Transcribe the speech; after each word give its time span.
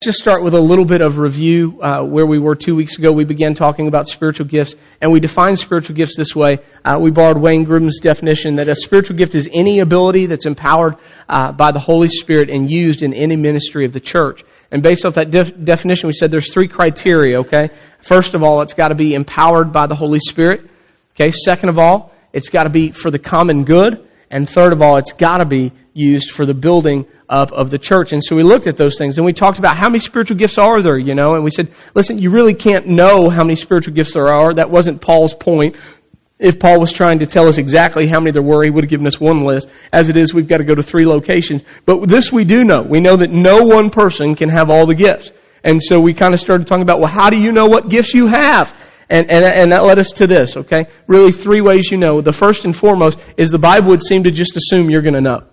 just 0.00 0.20
start 0.20 0.44
with 0.44 0.54
a 0.54 0.60
little 0.60 0.84
bit 0.84 1.00
of 1.00 1.18
review 1.18 1.80
uh, 1.82 2.04
where 2.04 2.24
we 2.24 2.38
were 2.38 2.54
two 2.54 2.76
weeks 2.76 2.98
ago. 2.98 3.10
We 3.10 3.24
began 3.24 3.54
talking 3.54 3.88
about 3.88 4.06
spiritual 4.06 4.46
gifts, 4.46 4.76
and 5.00 5.10
we 5.10 5.18
defined 5.18 5.58
spiritual 5.58 5.96
gifts 5.96 6.16
this 6.16 6.36
way. 6.36 6.58
Uh, 6.84 7.00
we 7.02 7.10
borrowed 7.10 7.42
Wayne 7.42 7.66
Grudem's 7.66 7.98
definition 7.98 8.56
that 8.56 8.68
a 8.68 8.76
spiritual 8.76 9.16
gift 9.16 9.34
is 9.34 9.48
any 9.52 9.80
ability 9.80 10.26
that's 10.26 10.46
empowered 10.46 10.98
uh, 11.28 11.50
by 11.50 11.72
the 11.72 11.80
Holy 11.80 12.06
Spirit 12.06 12.48
and 12.48 12.70
used 12.70 13.02
in 13.02 13.12
any 13.12 13.34
ministry 13.34 13.86
of 13.86 13.92
the 13.92 13.98
church. 13.98 14.44
And 14.70 14.84
based 14.84 15.04
off 15.04 15.14
that 15.14 15.32
def- 15.32 15.64
definition, 15.64 16.06
we 16.06 16.12
said 16.12 16.30
there's 16.30 16.52
three 16.52 16.68
criteria. 16.68 17.40
Okay, 17.40 17.70
first 18.00 18.34
of 18.34 18.44
all, 18.44 18.62
it's 18.62 18.74
got 18.74 18.88
to 18.88 18.94
be 18.94 19.14
empowered 19.14 19.72
by 19.72 19.88
the 19.88 19.96
Holy 19.96 20.20
Spirit. 20.20 20.60
Okay, 21.16 21.32
second 21.32 21.70
of 21.70 21.78
all, 21.78 22.12
it's 22.32 22.50
got 22.50 22.62
to 22.64 22.70
be 22.70 22.92
for 22.92 23.10
the 23.10 23.18
common 23.18 23.64
good, 23.64 24.07
and 24.30 24.48
third 24.48 24.72
of 24.72 24.82
all, 24.82 24.98
it's 24.98 25.12
got 25.12 25.38
to 25.38 25.46
be 25.46 25.72
used 25.94 26.30
for 26.30 26.46
the 26.46 26.54
building 26.54 27.06
up 27.28 27.52
of 27.52 27.70
the 27.70 27.78
church. 27.78 28.12
And 28.12 28.22
so 28.22 28.36
we 28.36 28.42
looked 28.42 28.66
at 28.66 28.76
those 28.76 28.96
things 28.98 29.18
and 29.18 29.26
we 29.26 29.32
talked 29.32 29.58
about 29.58 29.76
how 29.76 29.88
many 29.88 29.98
spiritual 29.98 30.36
gifts 30.36 30.58
are 30.58 30.80
there, 30.82 30.98
you 30.98 31.14
know, 31.14 31.34
and 31.34 31.44
we 31.44 31.50
said, 31.50 31.72
listen, 31.94 32.18
you 32.18 32.30
really 32.30 32.54
can't 32.54 32.86
know 32.86 33.28
how 33.28 33.42
many 33.42 33.54
spiritual 33.54 33.94
gifts 33.94 34.14
there 34.14 34.28
are. 34.28 34.54
That 34.54 34.70
wasn't 34.70 35.00
Paul's 35.00 35.34
point. 35.34 35.76
If 36.38 36.60
Paul 36.60 36.78
was 36.78 36.92
trying 36.92 37.18
to 37.18 37.26
tell 37.26 37.48
us 37.48 37.58
exactly 37.58 38.06
how 38.06 38.20
many 38.20 38.30
there 38.30 38.42
were, 38.42 38.62
he 38.62 38.70
would 38.70 38.84
have 38.84 38.90
given 38.90 39.06
us 39.06 39.20
one 39.20 39.40
list. 39.40 39.68
As 39.92 40.08
it 40.08 40.16
is, 40.16 40.32
we've 40.32 40.46
got 40.46 40.58
to 40.58 40.64
go 40.64 40.74
to 40.74 40.82
three 40.82 41.04
locations. 41.04 41.64
But 41.84 42.08
this 42.08 42.32
we 42.32 42.44
do 42.44 42.62
know. 42.62 42.86
We 42.88 43.00
know 43.00 43.16
that 43.16 43.30
no 43.30 43.64
one 43.64 43.90
person 43.90 44.36
can 44.36 44.48
have 44.48 44.70
all 44.70 44.86
the 44.86 44.94
gifts. 44.94 45.32
And 45.64 45.82
so 45.82 45.98
we 45.98 46.14
kind 46.14 46.32
of 46.32 46.38
started 46.38 46.68
talking 46.68 46.82
about, 46.82 47.00
well, 47.00 47.08
how 47.08 47.30
do 47.30 47.36
you 47.36 47.50
know 47.50 47.66
what 47.66 47.88
gifts 47.88 48.14
you 48.14 48.26
have? 48.26 48.72
And, 49.10 49.30
and, 49.30 49.44
and 49.44 49.72
that 49.72 49.84
led 49.84 49.98
us 49.98 50.12
to 50.12 50.26
this, 50.26 50.56
okay? 50.56 50.86
Really 51.06 51.32
three 51.32 51.62
ways 51.62 51.90
you 51.90 51.96
know. 51.96 52.20
The 52.20 52.32
first 52.32 52.64
and 52.64 52.76
foremost 52.76 53.18
is 53.38 53.50
the 53.50 53.58
Bible 53.58 53.88
would 53.90 54.02
seem 54.02 54.24
to 54.24 54.30
just 54.30 54.56
assume 54.56 54.90
you're 54.90 55.02
going 55.02 55.14
to 55.14 55.20
know. 55.20 55.44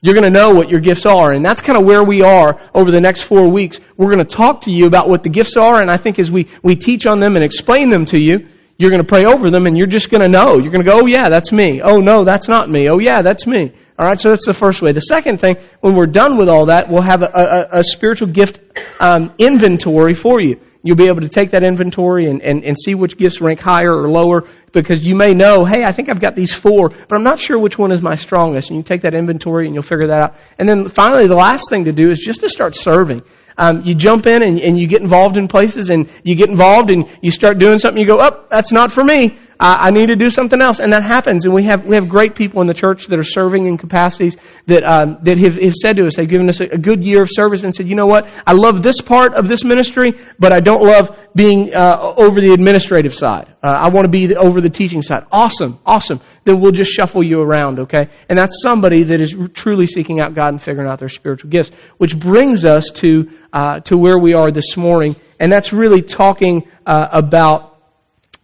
You're 0.00 0.14
going 0.14 0.24
to 0.24 0.30
know 0.30 0.50
what 0.50 0.68
your 0.68 0.80
gifts 0.80 1.06
are. 1.06 1.32
And 1.32 1.44
that's 1.44 1.60
kind 1.60 1.78
of 1.78 1.84
where 1.84 2.04
we 2.04 2.22
are 2.22 2.60
over 2.74 2.90
the 2.90 3.00
next 3.00 3.22
four 3.22 3.50
weeks. 3.50 3.80
We're 3.96 4.10
going 4.10 4.24
to 4.24 4.36
talk 4.36 4.62
to 4.62 4.70
you 4.70 4.86
about 4.86 5.08
what 5.08 5.22
the 5.22 5.30
gifts 5.30 5.56
are. 5.56 5.80
And 5.80 5.90
I 5.90 5.96
think 5.96 6.18
as 6.18 6.30
we, 6.30 6.48
we 6.62 6.76
teach 6.76 7.06
on 7.06 7.20
them 7.20 7.36
and 7.36 7.44
explain 7.44 7.88
them 7.88 8.06
to 8.06 8.18
you, 8.18 8.48
you're 8.78 8.90
going 8.90 9.04
to 9.04 9.06
pray 9.06 9.24
over 9.28 9.50
them 9.50 9.66
and 9.66 9.76
you're 9.76 9.86
just 9.86 10.10
going 10.10 10.22
to 10.22 10.28
know. 10.28 10.58
You're 10.58 10.72
going 10.72 10.84
to 10.84 10.90
go, 10.90 11.00
oh 11.02 11.06
yeah, 11.06 11.28
that's 11.28 11.52
me. 11.52 11.80
Oh 11.84 11.98
no, 11.98 12.24
that's 12.24 12.48
not 12.48 12.68
me. 12.68 12.88
Oh 12.88 12.98
yeah, 12.98 13.22
that's 13.22 13.46
me. 13.46 13.72
Alright, 13.96 14.20
so 14.20 14.30
that's 14.30 14.46
the 14.46 14.52
first 14.52 14.82
way. 14.82 14.92
The 14.92 15.00
second 15.00 15.38
thing, 15.38 15.56
when 15.80 15.94
we're 15.94 16.06
done 16.06 16.36
with 16.36 16.48
all 16.48 16.66
that, 16.66 16.88
we'll 16.88 17.02
have 17.02 17.22
a, 17.22 17.30
a, 17.72 17.78
a 17.78 17.84
spiritual 17.84 18.28
gift 18.28 18.58
um, 18.98 19.34
inventory 19.38 20.14
for 20.14 20.40
you. 20.40 20.58
You'll 20.82 20.96
be 20.96 21.06
able 21.06 21.20
to 21.20 21.28
take 21.28 21.50
that 21.50 21.62
inventory 21.62 22.26
and, 22.26 22.42
and, 22.42 22.64
and 22.64 22.76
see 22.78 22.94
which 22.94 23.16
gifts 23.16 23.40
rank 23.40 23.60
higher 23.60 23.94
or 23.94 24.08
lower 24.10 24.44
because 24.72 25.02
you 25.02 25.14
may 25.14 25.34
know, 25.34 25.64
hey, 25.64 25.84
I 25.84 25.92
think 25.92 26.08
I've 26.08 26.20
got 26.20 26.34
these 26.34 26.52
four, 26.52 26.88
but 26.88 27.16
I'm 27.16 27.22
not 27.22 27.40
sure 27.40 27.58
which 27.58 27.78
one 27.78 27.92
is 27.92 28.02
my 28.02 28.14
strongest. 28.14 28.70
And 28.70 28.76
you 28.78 28.82
take 28.82 29.02
that 29.02 29.14
inventory 29.14 29.66
and 29.66 29.74
you'll 29.74 29.82
figure 29.82 30.08
that 30.08 30.22
out. 30.22 30.36
And 30.58 30.68
then 30.68 30.88
finally, 30.88 31.26
the 31.26 31.34
last 31.34 31.68
thing 31.68 31.84
to 31.84 31.92
do 31.92 32.10
is 32.10 32.18
just 32.18 32.40
to 32.40 32.48
start 32.48 32.74
serving. 32.74 33.22
Um, 33.58 33.82
you 33.84 33.94
jump 33.94 34.26
in 34.26 34.42
and, 34.42 34.58
and 34.58 34.78
you 34.78 34.88
get 34.88 35.02
involved 35.02 35.36
in 35.36 35.46
places 35.46 35.90
and 35.90 36.08
you 36.24 36.34
get 36.36 36.48
involved 36.48 36.90
and 36.90 37.06
you 37.20 37.30
start 37.30 37.58
doing 37.58 37.78
something. 37.78 38.00
You 38.00 38.08
go, 38.08 38.18
oh, 38.20 38.46
that's 38.50 38.72
not 38.72 38.90
for 38.90 39.04
me. 39.04 39.38
I, 39.60 39.88
I 39.88 39.90
need 39.90 40.06
to 40.06 40.16
do 40.16 40.30
something 40.30 40.60
else, 40.60 40.80
and 40.80 40.92
that 40.92 41.02
happens. 41.02 41.44
And 41.44 41.54
we 41.54 41.64
have 41.64 41.86
we 41.86 41.94
have 41.94 42.08
great 42.08 42.34
people 42.34 42.62
in 42.62 42.66
the 42.66 42.74
church 42.74 43.06
that 43.06 43.18
are 43.18 43.24
serving 43.24 43.66
in 43.66 43.76
capacities 43.76 44.36
that 44.66 44.82
um, 44.84 45.18
that 45.22 45.38
have, 45.38 45.56
have 45.56 45.74
said 45.74 45.96
to 45.96 46.06
us, 46.06 46.16
they've 46.16 46.28
given 46.28 46.48
us 46.48 46.60
a, 46.60 46.64
a, 46.64 46.78
good 46.78 47.04
year 47.04 47.22
of 47.22 47.28
service 47.30 47.62
and 47.62 47.74
said, 47.74 47.86
you 47.86 47.94
know 47.94 48.06
what, 48.06 48.28
I 48.46 48.52
love 48.52 48.82
this 48.82 49.00
part 49.00 49.34
of 49.34 49.48
this 49.48 49.64
ministry, 49.64 50.14
but 50.38 50.52
I 50.52 50.60
don't 50.60 50.82
love 50.82 51.16
being 51.34 51.74
uh, 51.74 52.14
over 52.16 52.40
the 52.40 52.52
administrative 52.52 53.14
side. 53.14 53.51
Uh, 53.62 53.68
I 53.68 53.90
want 53.90 54.06
to 54.06 54.08
be 54.08 54.34
over 54.34 54.60
the 54.60 54.70
teaching 54.70 55.02
side. 55.02 55.24
Awesome, 55.30 55.78
awesome. 55.86 56.20
Then 56.44 56.60
we'll 56.60 56.72
just 56.72 56.90
shuffle 56.90 57.22
you 57.22 57.40
around, 57.40 57.78
okay? 57.80 58.08
And 58.28 58.36
that's 58.36 58.60
somebody 58.60 59.04
that 59.04 59.20
is 59.20 59.36
truly 59.54 59.86
seeking 59.86 60.20
out 60.20 60.34
God 60.34 60.48
and 60.48 60.60
figuring 60.60 60.90
out 60.90 60.98
their 60.98 61.08
spiritual 61.08 61.50
gifts, 61.50 61.70
which 61.96 62.18
brings 62.18 62.64
us 62.64 62.90
to 62.96 63.30
uh, 63.52 63.80
to 63.80 63.96
where 63.96 64.18
we 64.18 64.34
are 64.34 64.50
this 64.50 64.76
morning, 64.76 65.14
and 65.38 65.52
that's 65.52 65.72
really 65.72 66.02
talking 66.02 66.68
uh, 66.86 67.06
about 67.12 67.72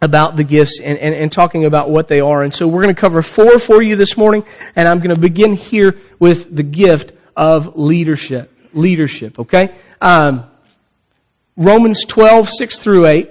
about 0.01 0.37
the 0.37 0.45
gifts 0.45 0.79
and, 0.79 0.97
and, 0.97 1.13
and, 1.13 1.29
talking 1.29 1.65
about 1.65 1.89
what 1.89 2.07
they 2.07 2.21
are. 2.21 2.41
And 2.41 2.53
so 2.53 2.69
we're 2.69 2.83
going 2.83 2.95
to 2.95 3.01
cover 3.01 3.21
four 3.21 3.59
for 3.59 3.83
you 3.83 3.97
this 3.97 4.15
morning, 4.15 4.45
and 4.73 4.87
I'm 4.87 4.99
going 4.99 5.13
to 5.13 5.19
begin 5.19 5.55
here 5.55 5.97
with 6.19 6.55
the 6.55 6.63
gift 6.63 7.11
of 7.35 7.75
leadership. 7.75 8.55
Leadership, 8.71 9.39
okay? 9.39 9.75
Um, 9.99 10.45
Romans 11.57 12.05
12, 12.05 12.47
6 12.47 12.79
through 12.79 13.07
8 13.07 13.29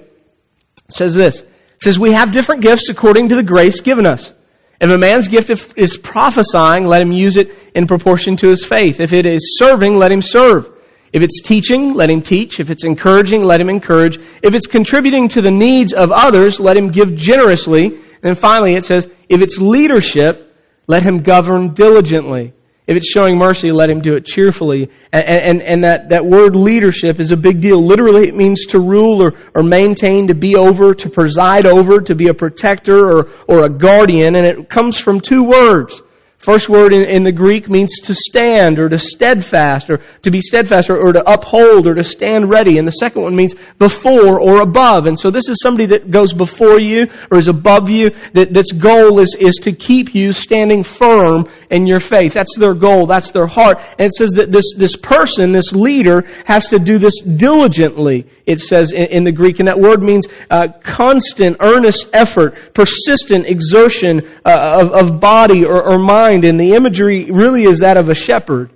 says 0.89 1.15
this. 1.15 1.43
It 1.79 1.83
says, 1.83 1.97
We 1.97 2.11
have 2.11 2.31
different 2.31 2.61
gifts 2.61 2.89
according 2.89 3.29
to 3.29 3.35
the 3.35 3.43
grace 3.43 3.79
given 3.79 4.05
us. 4.05 4.33
If 4.81 4.89
a 4.89 4.97
man's 4.97 5.29
gift 5.29 5.49
is 5.77 5.97
prophesying, 5.97 6.85
let 6.85 7.01
him 7.01 7.13
use 7.13 7.37
it 7.37 7.55
in 7.73 7.87
proportion 7.87 8.35
to 8.37 8.49
his 8.49 8.65
faith. 8.65 8.99
If 8.99 9.13
it 9.13 9.25
is 9.25 9.57
serving, 9.57 9.95
let 9.95 10.11
him 10.11 10.21
serve. 10.21 10.69
If 11.13 11.23
it's 11.23 11.41
teaching, 11.41 11.93
let 11.93 12.09
him 12.09 12.21
teach. 12.21 12.59
If 12.59 12.69
it's 12.69 12.83
encouraging, 12.83 13.43
let 13.43 13.61
him 13.61 13.69
encourage. 13.69 14.17
If 14.17 14.53
it's 14.53 14.67
contributing 14.67 15.29
to 15.29 15.41
the 15.41 15.51
needs 15.51 15.93
of 15.93 16.11
others, 16.11 16.59
let 16.59 16.75
him 16.75 16.89
give 16.89 17.15
generously. 17.15 17.97
And 18.23 18.37
finally 18.37 18.75
it 18.75 18.83
says, 18.83 19.07
if 19.29 19.41
it's 19.41 19.57
leadership, 19.57 20.53
let 20.85 21.03
him 21.03 21.23
govern 21.23 21.73
diligently. 21.73 22.53
If 22.89 22.97
it's 22.97 23.07
showing 23.07 23.37
mercy, 23.37 23.71
let 23.71 23.91
him 23.91 24.01
do 24.01 24.15
it 24.15 24.25
cheerfully. 24.25 24.89
And, 25.13 25.23
and, 25.23 25.61
and 25.61 25.83
that, 25.83 26.09
that 26.09 26.25
word 26.25 26.55
leadership 26.55 27.19
is 27.19 27.31
a 27.31 27.37
big 27.37 27.61
deal. 27.61 27.85
Literally, 27.85 28.27
it 28.27 28.35
means 28.35 28.65
to 28.69 28.79
rule 28.79 29.21
or, 29.21 29.33
or 29.53 29.61
maintain, 29.61 30.29
to 30.29 30.33
be 30.33 30.55
over, 30.55 30.95
to 30.95 31.07
preside 31.07 31.67
over, 31.67 31.99
to 32.01 32.15
be 32.15 32.29
a 32.29 32.33
protector 32.33 32.97
or, 32.97 33.29
or 33.47 33.63
a 33.63 33.69
guardian. 33.69 34.35
And 34.35 34.43
it 34.43 34.69
comes 34.69 34.97
from 34.97 35.21
two 35.21 35.43
words. 35.43 36.01
First 36.39 36.69
word 36.69 36.93
in, 36.93 37.01
in, 37.01 37.23
the 37.23 37.33
Greek 37.33 37.69
means 37.69 37.99
to 38.03 38.15
stand 38.15 38.79
or 38.79 38.87
to 38.87 38.97
steadfast 38.97 39.89
or 39.89 39.99
to 40.21 40.31
be 40.31 40.39
steadfast 40.39 40.89
or, 40.89 40.95
or, 40.95 41.11
to 41.11 41.29
uphold 41.29 41.85
or 41.85 41.95
to 41.95 42.03
stand 42.03 42.49
ready. 42.49 42.77
And 42.77 42.87
the 42.87 42.91
second 42.91 43.23
one 43.23 43.35
means 43.35 43.55
before 43.77 44.39
or 44.39 44.61
above. 44.61 45.05
And 45.05 45.19
so 45.19 45.31
this 45.31 45.49
is 45.49 45.59
somebody 45.61 45.87
that 45.87 46.09
goes 46.09 46.31
before 46.31 46.79
you 46.79 47.07
or 47.29 47.39
is 47.39 47.49
above 47.49 47.89
you, 47.89 48.11
that, 48.31 48.53
that's 48.53 48.71
goal 48.71 49.19
is, 49.19 49.35
is 49.37 49.55
to 49.63 49.73
keep 49.73 50.15
you 50.15 50.31
standing 50.31 50.85
firm 50.85 51.49
in 51.69 51.85
your 51.85 51.99
faith. 51.99 52.35
That's 52.35 52.57
their 52.57 52.73
goal. 52.73 53.05
That's 53.05 53.31
their 53.31 53.47
heart. 53.47 53.81
And 53.99 54.07
it 54.07 54.13
says 54.13 54.31
that 54.35 54.49
this, 54.49 54.73
this 54.77 54.95
person, 54.95 55.51
this 55.51 55.73
leader, 55.73 56.23
has 56.45 56.69
to 56.69 56.79
do 56.79 56.99
this 56.99 57.19
diligently, 57.19 58.27
it 58.45 58.61
says 58.61 58.93
in, 58.93 59.07
in 59.07 59.23
the 59.25 59.33
Greek. 59.33 59.59
And 59.59 59.67
that 59.67 59.81
word 59.81 60.01
means 60.01 60.25
uh, 60.49 60.69
constant, 60.83 61.57
earnest 61.59 62.11
effort, 62.13 62.73
persistent 62.73 63.45
exertion 63.45 64.21
uh, 64.45 64.85
of, 64.85 64.93
of 64.93 65.19
body 65.19 65.65
or, 65.65 65.83
or 65.83 65.99
mind 65.99 66.28
mind, 66.29 66.45
and 66.45 66.59
the 66.59 66.73
imagery 66.73 67.31
really 67.31 67.63
is 67.63 67.79
that 67.79 67.97
of 67.97 68.09
a 68.09 68.15
shepherd. 68.15 68.71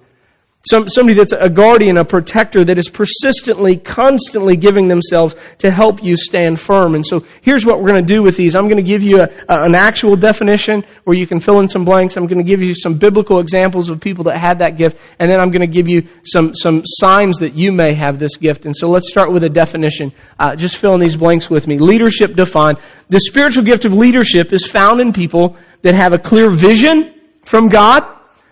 Some, 0.66 0.88
somebody 0.88 1.18
that's 1.18 1.34
a 1.34 1.50
guardian, 1.50 1.97
a 1.97 2.06
protector 2.06 2.64
that 2.64 2.78
is 2.78 2.88
persistently, 2.88 3.75
constantly 3.75 4.56
giving 4.56 4.88
themselves 4.88 5.36
to 5.58 5.69
help 5.69 6.02
you 6.02 6.16
stand 6.16 6.58
firm. 6.58 6.96
And 6.96 7.06
so 7.06 7.25
here's 7.42 7.66
what 7.66 7.81
we're 7.81 7.90
going 7.90 8.06
to 8.06 8.13
do 8.13 8.24
with 8.24 8.38
these. 8.38 8.56
I'm 8.56 8.69
going 8.69 8.78
to 8.78 8.90
give 8.90 9.03
you 9.03 9.24
a, 9.24 9.30
a, 9.50 9.63
an 9.63 9.75
actual 9.75 10.16
definition 10.16 10.86
where 11.03 11.18
you 11.18 11.28
can 11.28 11.42
fill 11.42 11.59
in 11.59 11.68
some 11.68 11.84
blanks. 11.84 12.16
I'm 12.16 12.28
going 12.28 12.38
to 12.38 12.46
give 12.46 12.62
you 12.63 12.74
some 12.74 12.97
biblical 12.97 13.42
examples 13.42 13.90
of 13.90 14.00
people 14.00 14.24
that 14.25 14.38
had 14.38 14.59
that 14.59 14.78
gift. 14.78 14.97
And 15.19 15.30
then 15.30 15.42
I'm 15.42 15.52
going 15.52 15.68
to 15.69 15.74
give 15.80 15.90
you 15.90 16.08
some, 16.24 16.56
some 16.56 16.84
signs 16.86 17.40
that 17.40 17.56
you 17.56 17.74
may 17.74 17.94
have 17.94 18.18
this 18.18 18.38
gift. 18.38 18.66
And 18.66 18.74
so 18.74 18.88
let's 18.88 19.09
start 19.09 19.34
with 19.34 19.44
a 19.44 19.50
definition. 19.50 20.13
Uh, 20.40 20.56
just 20.56 20.78
fill 20.78 20.94
in 20.94 21.02
these 21.02 21.18
blanks 21.18 21.50
with 21.50 21.68
me. 21.68 21.78
Leadership 21.78 22.36
defined. 22.38 22.78
The 23.09 23.19
spiritual 23.19 23.66
gift 23.66 23.84
of 23.84 23.94
leadership 23.94 24.53
is 24.53 24.66
found 24.66 25.02
in 25.02 25.12
people 25.12 25.58
that 25.81 25.94
have 25.94 26.13
a 26.13 26.19
clear 26.19 26.50
vision, 26.50 27.13
from 27.44 27.70
God. 27.70 28.02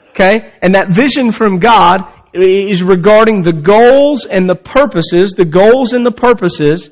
Okay? 0.10 0.52
And 0.62 0.76
that 0.76 0.92
vision 0.92 1.32
from 1.32 1.60
God 1.60 2.12
is 2.34 2.84
regarding 2.84 3.42
the 3.42 3.54
goals 3.54 4.26
and 4.26 4.48
the 4.48 4.56
purposes, 4.56 5.34
the 5.34 5.46
goals 5.46 5.94
and 5.94 6.06
the 6.06 6.12
purposes 6.12 6.90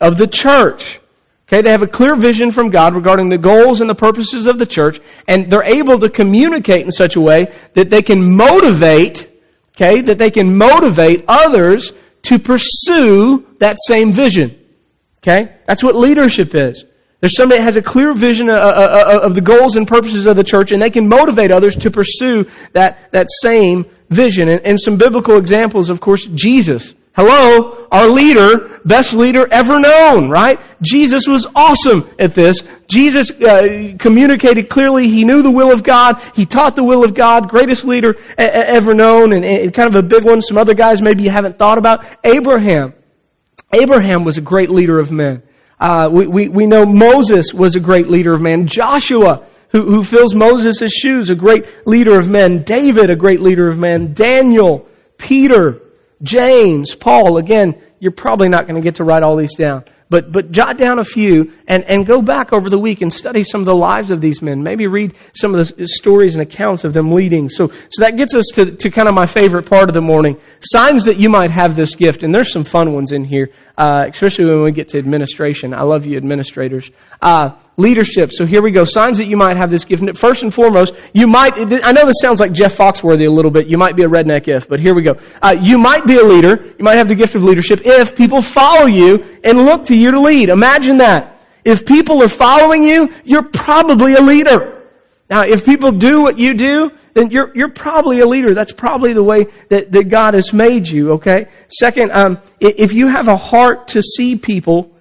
of 0.00 0.18
the 0.18 0.26
church. 0.26 1.00
Okay, 1.46 1.60
they 1.60 1.70
have 1.70 1.82
a 1.82 1.86
clear 1.86 2.14
vision 2.14 2.52
from 2.52 2.70
God 2.70 2.94
regarding 2.94 3.28
the 3.28 3.38
goals 3.38 3.80
and 3.80 3.90
the 3.90 3.94
purposes 3.94 4.46
of 4.46 4.58
the 4.58 4.64
church, 4.64 4.98
and 5.28 5.50
they're 5.50 5.62
able 5.62 5.98
to 5.98 6.08
communicate 6.08 6.86
in 6.86 6.90
such 6.90 7.16
a 7.16 7.20
way 7.20 7.52
that 7.74 7.90
they 7.90 8.00
can 8.00 8.34
motivate, 8.34 9.30
okay, 9.76 10.00
that 10.02 10.16
they 10.16 10.30
can 10.30 10.56
motivate 10.56 11.24
others 11.28 11.92
to 12.22 12.38
pursue 12.38 13.46
that 13.58 13.76
same 13.78 14.12
vision. 14.12 14.58
Okay? 15.18 15.54
That's 15.66 15.84
what 15.84 15.94
leadership 15.94 16.52
is. 16.54 16.84
There's 17.24 17.36
somebody 17.36 17.60
that 17.60 17.64
has 17.64 17.76
a 17.78 17.82
clear 17.82 18.12
vision 18.12 18.50
of 18.50 19.34
the 19.34 19.40
goals 19.40 19.76
and 19.76 19.88
purposes 19.88 20.26
of 20.26 20.36
the 20.36 20.44
church, 20.44 20.72
and 20.72 20.82
they 20.82 20.90
can 20.90 21.08
motivate 21.08 21.50
others 21.50 21.74
to 21.76 21.90
pursue 21.90 22.50
that, 22.74 23.10
that 23.12 23.28
same 23.30 23.86
vision. 24.10 24.50
And, 24.50 24.60
and 24.66 24.78
some 24.78 24.98
biblical 24.98 25.38
examples, 25.38 25.88
of 25.88 26.02
course, 26.02 26.26
Jesus. 26.26 26.94
Hello, 27.16 27.88
our 27.90 28.10
leader, 28.10 28.78
best 28.84 29.14
leader 29.14 29.48
ever 29.50 29.80
known, 29.80 30.28
right? 30.28 30.60
Jesus 30.82 31.26
was 31.26 31.46
awesome 31.54 32.06
at 32.18 32.34
this. 32.34 32.62
Jesus 32.88 33.30
uh, 33.30 33.96
communicated 33.98 34.68
clearly. 34.68 35.08
He 35.08 35.24
knew 35.24 35.40
the 35.40 35.50
will 35.50 35.72
of 35.72 35.82
God. 35.82 36.20
He 36.34 36.44
taught 36.44 36.76
the 36.76 36.84
will 36.84 37.04
of 37.04 37.14
God. 37.14 37.48
Greatest 37.48 37.86
leader 37.86 38.16
ever 38.36 38.92
known, 38.92 39.34
and, 39.34 39.46
and 39.46 39.72
kind 39.72 39.88
of 39.88 40.04
a 40.04 40.06
big 40.06 40.26
one. 40.26 40.42
Some 40.42 40.58
other 40.58 40.74
guys 40.74 41.00
maybe 41.00 41.24
you 41.24 41.30
haven't 41.30 41.58
thought 41.58 41.78
about. 41.78 42.04
Abraham. 42.22 42.92
Abraham 43.72 44.24
was 44.24 44.36
a 44.36 44.42
great 44.42 44.68
leader 44.68 44.98
of 44.98 45.10
men. 45.10 45.42
Uh, 45.80 46.08
we, 46.10 46.26
we, 46.26 46.48
we 46.48 46.66
know 46.66 46.84
Moses 46.84 47.52
was 47.52 47.76
a 47.76 47.80
great 47.80 48.08
leader 48.08 48.32
of 48.32 48.40
men. 48.40 48.66
Joshua, 48.66 49.46
who, 49.70 49.90
who 49.90 50.02
fills 50.02 50.34
Moses' 50.34 50.92
shoes, 50.92 51.30
a 51.30 51.34
great 51.34 51.86
leader 51.86 52.18
of 52.18 52.30
men. 52.30 52.62
David, 52.62 53.10
a 53.10 53.16
great 53.16 53.40
leader 53.40 53.66
of 53.66 53.78
men. 53.78 54.14
Daniel, 54.14 54.86
Peter, 55.18 55.82
James, 56.22 56.94
Paul. 56.94 57.38
Again, 57.38 57.80
you're 57.98 58.12
probably 58.12 58.48
not 58.48 58.66
going 58.66 58.76
to 58.76 58.82
get 58.82 58.96
to 58.96 59.04
write 59.04 59.22
all 59.22 59.36
these 59.36 59.54
down. 59.54 59.84
But, 60.10 60.30
but 60.30 60.50
jot 60.50 60.76
down 60.76 60.98
a 60.98 61.04
few 61.04 61.52
and, 61.66 61.84
and 61.84 62.06
go 62.06 62.20
back 62.20 62.52
over 62.52 62.68
the 62.68 62.78
week 62.78 63.00
and 63.00 63.12
study 63.12 63.42
some 63.42 63.60
of 63.60 63.66
the 63.66 63.74
lives 63.74 64.10
of 64.10 64.20
these 64.20 64.42
men. 64.42 64.62
Maybe 64.62 64.86
read 64.86 65.14
some 65.34 65.54
of 65.54 65.76
the 65.76 65.88
stories 65.88 66.36
and 66.36 66.42
accounts 66.42 66.84
of 66.84 66.92
them 66.92 67.12
leading. 67.12 67.48
So, 67.48 67.68
so 67.68 68.04
that 68.04 68.16
gets 68.16 68.34
us 68.34 68.46
to, 68.54 68.76
to 68.76 68.90
kind 68.90 69.08
of 69.08 69.14
my 69.14 69.26
favorite 69.26 69.68
part 69.68 69.88
of 69.88 69.94
the 69.94 70.02
morning. 70.02 70.38
Signs 70.60 71.06
that 71.06 71.18
you 71.18 71.30
might 71.30 71.50
have 71.50 71.74
this 71.74 71.96
gift. 71.96 72.22
And 72.22 72.34
there's 72.34 72.52
some 72.52 72.64
fun 72.64 72.92
ones 72.92 73.12
in 73.12 73.24
here, 73.24 73.50
uh, 73.78 74.06
especially 74.08 74.46
when 74.46 74.62
we 74.62 74.72
get 74.72 74.88
to 74.88 74.98
administration. 74.98 75.72
I 75.72 75.82
love 75.82 76.06
you 76.06 76.16
administrators. 76.16 76.90
Uh, 77.20 77.56
leadership. 77.76 78.32
So 78.32 78.46
here 78.46 78.62
we 78.62 78.72
go. 78.72 78.84
Signs 78.84 79.18
that 79.18 79.26
you 79.26 79.36
might 79.36 79.56
have 79.56 79.70
this 79.70 79.84
gift. 79.84 80.16
First 80.16 80.42
and 80.42 80.52
foremost, 80.52 80.94
you 81.12 81.26
might, 81.26 81.52
I 81.56 81.92
know 81.92 82.06
this 82.06 82.20
sounds 82.20 82.40
like 82.40 82.52
Jeff 82.52 82.76
Foxworthy 82.76 83.26
a 83.26 83.30
little 83.30 83.50
bit. 83.50 83.66
You 83.66 83.78
might 83.78 83.96
be 83.96 84.04
a 84.04 84.08
redneck 84.08 84.48
if, 84.48 84.68
but 84.68 84.80
here 84.80 84.94
we 84.94 85.02
go. 85.02 85.16
Uh, 85.42 85.54
you 85.60 85.78
might 85.78 86.04
be 86.04 86.16
a 86.16 86.24
leader. 86.24 86.64
You 86.64 86.84
might 86.84 86.98
have 86.98 87.08
the 87.08 87.14
gift 87.14 87.34
of 87.34 87.44
leadership 87.44 87.80
if 87.84 88.16
people 88.16 88.42
follow 88.42 88.86
you 88.86 89.24
and 89.42 89.58
look 89.58 89.84
to 89.84 89.96
you 89.96 90.12
to 90.12 90.20
lead. 90.20 90.48
Imagine 90.48 90.98
that. 90.98 91.38
If 91.64 91.86
people 91.86 92.22
are 92.22 92.28
following 92.28 92.84
you, 92.84 93.10
you're 93.24 93.48
probably 93.48 94.14
a 94.14 94.20
leader. 94.20 94.82
Now, 95.30 95.42
if 95.42 95.64
people 95.64 95.92
do 95.92 96.20
what 96.20 96.38
you 96.38 96.54
do, 96.54 96.90
then 97.14 97.30
you're, 97.30 97.50
you're 97.56 97.72
probably 97.72 98.18
a 98.20 98.26
leader. 98.26 98.52
That's 98.52 98.72
probably 98.72 99.14
the 99.14 99.22
way 99.22 99.46
that, 99.70 99.90
that 99.90 100.08
God 100.08 100.34
has 100.34 100.52
made 100.52 100.86
you, 100.86 101.12
okay? 101.12 101.46
Second, 101.70 102.12
um, 102.12 102.38
if 102.60 102.92
you 102.92 103.08
have 103.08 103.28
a 103.28 103.36
heart 103.36 103.88
to 103.88 104.02
see 104.02 104.36
people 104.36 104.93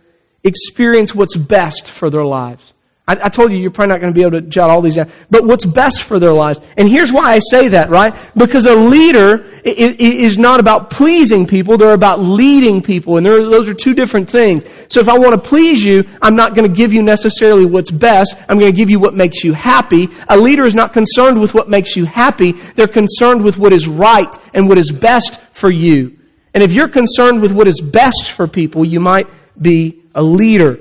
experience 0.43 1.15
what's 1.15 1.35
best 1.35 1.87
for 1.87 2.09
their 2.09 2.25
lives. 2.25 2.73
I, 3.05 3.17
I, 3.23 3.29
told 3.29 3.51
you 3.51 3.57
you're 3.57 3.71
probably 3.71 3.89
not 3.89 3.99
going 3.99 4.13
to 4.13 4.17
be 4.17 4.25
able 4.25 4.39
to 4.39 4.47
jot 4.47 4.69
all 4.69 4.81
these 4.81 4.95
down, 4.95 5.11
but 5.29 5.43
what's 5.43 5.65
best 5.65 6.03
for 6.03 6.19
their 6.19 6.33
lives. 6.33 6.61
And 6.77 6.87
here's 6.87 7.11
why 7.11 7.33
I 7.33 7.39
say 7.39 7.69
that, 7.69 7.89
right? 7.89 8.15
Because 8.33 8.65
a 8.65 8.77
leader 8.77 9.45
is 9.65 10.37
not 10.37 10.61
about 10.61 10.89
pleasing 10.89 11.45
people, 11.45 11.77
they're 11.77 11.93
about 11.93 12.21
leading 12.21 12.81
people, 12.81 13.17
and 13.17 13.25
those 13.25 13.67
are 13.67 13.73
two 13.73 13.93
different 13.93 14.29
things. 14.29 14.63
So 14.87 15.01
if 15.01 15.09
I 15.09 15.17
want 15.17 15.31
to 15.35 15.49
please 15.49 15.83
you, 15.83 16.05
I'm 16.21 16.37
not 16.37 16.55
going 16.55 16.65
to 16.69 16.73
give 16.73 16.93
you 16.93 17.03
necessarily 17.03 17.65
what's 17.65 17.91
best, 17.91 18.37
I'm 18.47 18.57
going 18.57 18.71
to 18.71 18.77
give 18.77 18.89
you 18.89 18.99
what 18.99 19.13
makes 19.13 19.43
you 19.43 19.51
happy. 19.51 20.07
A 20.29 20.37
leader 20.37 20.65
is 20.65 20.73
not 20.73 20.93
concerned 20.93 21.41
with 21.41 21.53
what 21.53 21.67
makes 21.69 21.97
you 21.97 22.05
happy, 22.05 22.53
they're 22.53 22.87
concerned 22.87 23.43
with 23.43 23.57
what 23.57 23.73
is 23.73 23.85
right 23.85 24.33
and 24.53 24.69
what 24.69 24.77
is 24.77 24.91
best 24.91 25.41
for 25.51 25.71
you. 25.71 26.19
And 26.53 26.63
if 26.63 26.71
you're 26.71 26.87
concerned 26.87 27.41
with 27.41 27.51
what 27.51 27.67
is 27.67 27.81
best 27.81 28.31
for 28.31 28.47
people, 28.47 28.85
you 28.87 29.01
might 29.01 29.27
be 29.59 30.01
a 30.15 30.23
leader. 30.23 30.79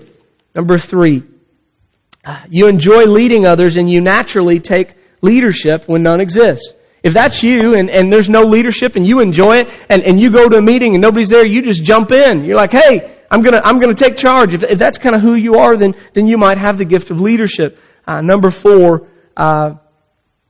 Number 0.54 0.78
three, 0.78 1.22
you 2.50 2.68
enjoy 2.68 3.04
leading 3.04 3.46
others 3.46 3.76
and 3.76 3.90
you 3.90 4.00
naturally 4.00 4.60
take 4.60 4.94
leadership 5.20 5.88
when 5.88 6.02
none 6.02 6.20
exists. 6.20 6.72
If 7.02 7.14
that's 7.14 7.42
you 7.42 7.74
and, 7.74 7.90
and 7.90 8.12
there's 8.12 8.28
no 8.30 8.42
leadership 8.42 8.94
and 8.94 9.04
you 9.04 9.20
enjoy 9.20 9.56
it 9.56 9.70
and, 9.88 10.02
and 10.02 10.22
you 10.22 10.30
go 10.30 10.48
to 10.48 10.58
a 10.58 10.62
meeting 10.62 10.94
and 10.94 11.02
nobody's 11.02 11.28
there, 11.28 11.46
you 11.46 11.62
just 11.62 11.82
jump 11.82 12.12
in. 12.12 12.44
You're 12.44 12.56
like, 12.56 12.70
hey, 12.70 13.16
I'm 13.28 13.42
gonna, 13.42 13.60
I'm 13.64 13.80
gonna 13.80 13.94
take 13.94 14.16
charge. 14.16 14.54
If, 14.54 14.62
if 14.62 14.78
that's 14.78 14.98
kind 14.98 15.16
of 15.16 15.22
who 15.22 15.36
you 15.36 15.56
are, 15.56 15.76
then, 15.76 15.94
then 16.12 16.28
you 16.28 16.38
might 16.38 16.58
have 16.58 16.78
the 16.78 16.84
gift 16.84 17.10
of 17.10 17.20
leadership. 17.20 17.78
Uh, 18.06 18.20
number 18.20 18.50
four, 18.50 19.08
uh, 19.36 19.74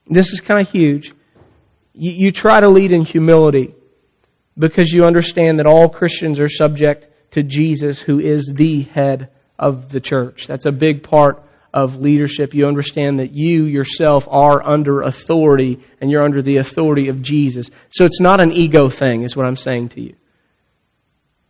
this 0.06 0.32
is 0.32 0.40
kind 0.40 0.60
of 0.60 0.70
huge. 0.70 1.14
You, 1.94 2.12
you 2.12 2.32
try 2.32 2.60
to 2.60 2.68
lead 2.68 2.92
in 2.92 3.04
humility 3.04 3.74
because 4.58 4.92
you 4.92 5.04
understand 5.04 5.58
that 5.58 5.66
all 5.66 5.88
Christians 5.88 6.38
are 6.38 6.48
subject 6.48 7.06
to 7.32 7.42
Jesus, 7.42 8.00
who 8.00 8.18
is 8.20 8.52
the 8.54 8.82
head 8.82 9.30
of 9.58 9.90
the 9.90 10.00
church. 10.00 10.46
That's 10.46 10.66
a 10.66 10.72
big 10.72 11.02
part 11.02 11.42
of 11.74 11.96
leadership, 11.96 12.54
you 12.54 12.66
understand 12.66 13.18
that 13.18 13.32
you 13.32 13.64
yourself 13.64 14.28
are 14.30 14.62
under 14.62 15.00
authority 15.00 15.80
and 16.00 16.10
you're 16.10 16.22
under 16.22 16.42
the 16.42 16.58
authority 16.58 17.08
of 17.08 17.22
Jesus. 17.22 17.70
So 17.88 18.04
it's 18.04 18.20
not 18.20 18.42
an 18.42 18.52
ego 18.52 18.88
thing, 18.88 19.22
is 19.22 19.34
what 19.34 19.46
I'm 19.46 19.56
saying 19.56 19.90
to 19.90 20.02
you. 20.02 20.14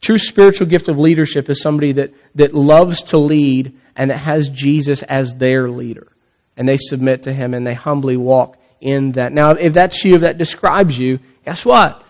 True 0.00 0.18
spiritual 0.18 0.68
gift 0.68 0.88
of 0.88 0.98
leadership 0.98 1.50
is 1.50 1.60
somebody 1.60 1.94
that, 1.94 2.12
that 2.36 2.54
loves 2.54 3.02
to 3.04 3.18
lead 3.18 3.78
and 3.96 4.10
that 4.10 4.18
has 4.18 4.48
Jesus 4.48 5.02
as 5.02 5.34
their 5.34 5.68
leader. 5.68 6.08
And 6.56 6.68
they 6.68 6.76
submit 6.76 7.24
to 7.24 7.32
Him 7.32 7.54
and 7.54 7.66
they 7.66 7.74
humbly 7.74 8.16
walk 8.16 8.56
in 8.80 9.12
that. 9.12 9.32
Now, 9.32 9.52
if 9.52 9.74
that's 9.74 10.04
you, 10.04 10.14
if 10.14 10.20
that 10.20 10.38
describes 10.38 10.98
you, 10.98 11.18
guess 11.44 11.64
what? 11.64 12.02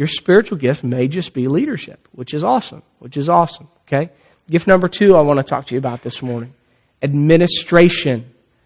Your 0.00 0.06
spiritual 0.06 0.56
gift 0.56 0.82
may 0.82 1.08
just 1.08 1.34
be 1.34 1.46
leadership, 1.46 2.08
which 2.12 2.32
is 2.32 2.42
awesome, 2.42 2.82
which 3.00 3.18
is 3.18 3.28
awesome, 3.28 3.68
okay? 3.82 4.10
Gift 4.48 4.66
number 4.66 4.88
two 4.88 5.14
I 5.14 5.20
want 5.20 5.40
to 5.40 5.42
talk 5.42 5.66
to 5.66 5.74
you 5.74 5.78
about 5.78 6.00
this 6.00 6.22
morning 6.22 6.54
administration. 7.02 8.24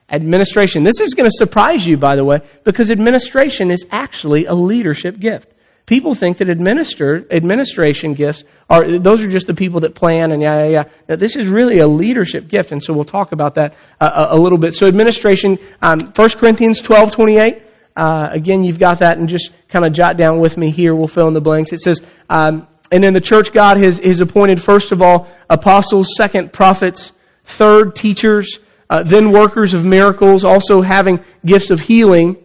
Administration. 0.08 0.84
This 0.84 1.00
is 1.00 1.14
going 1.14 1.28
to 1.28 1.36
surprise 1.36 1.84
you, 1.84 1.96
by 1.96 2.14
the 2.14 2.24
way, 2.24 2.36
because 2.62 2.92
administration 2.92 3.72
is 3.72 3.84
actually 3.90 4.44
a 4.44 4.54
leadership 4.54 5.18
gift. 5.18 5.50
People 5.86 6.14
think 6.14 6.38
that 6.38 6.48
administer, 6.48 7.26
administration 7.32 8.14
gifts 8.14 8.44
are, 8.70 9.00
those 9.00 9.24
are 9.24 9.28
just 9.28 9.48
the 9.48 9.54
people 9.54 9.80
that 9.80 9.96
plan 9.96 10.30
and 10.30 10.40
yeah, 10.40 10.62
yeah, 10.62 10.70
yeah. 10.70 10.82
Now, 11.08 11.16
this 11.16 11.34
is 11.34 11.48
really 11.48 11.80
a 11.80 11.88
leadership 11.88 12.46
gift, 12.46 12.70
and 12.70 12.80
so 12.80 12.94
we'll 12.94 13.02
talk 13.02 13.32
about 13.32 13.56
that 13.56 13.74
uh, 14.00 14.28
a, 14.30 14.36
a, 14.36 14.38
little 14.38 14.58
bit. 14.58 14.74
So 14.74 14.86
administration, 14.86 15.58
um, 15.82 16.12
1 16.14 16.28
Corinthians 16.38 16.80
12, 16.80 17.10
28. 17.10 17.62
Uh, 17.96 18.28
again, 18.32 18.64
you've 18.64 18.78
got 18.78 18.98
that 18.98 19.18
and 19.18 19.28
just 19.28 19.50
kind 19.68 19.84
of 19.84 19.92
jot 19.92 20.16
down 20.16 20.40
with 20.40 20.56
me 20.56 20.70
here. 20.70 20.94
We'll 20.94 21.08
fill 21.08 21.28
in 21.28 21.34
the 21.34 21.40
blanks. 21.40 21.72
It 21.72 21.80
says, 21.80 22.02
um, 22.28 22.66
and 22.90 23.04
in 23.04 23.14
the 23.14 23.20
church, 23.20 23.52
God 23.52 23.82
has, 23.82 23.98
has 23.98 24.20
appointed, 24.20 24.60
first 24.60 24.92
of 24.92 25.00
all, 25.00 25.28
apostles, 25.48 26.14
second, 26.16 26.52
prophets, 26.52 27.12
third, 27.44 27.94
teachers, 27.94 28.58
uh, 28.90 29.02
then 29.02 29.32
workers 29.32 29.74
of 29.74 29.84
miracles, 29.84 30.44
also 30.44 30.82
having 30.82 31.20
gifts 31.44 31.70
of 31.70 31.80
healing, 31.80 32.36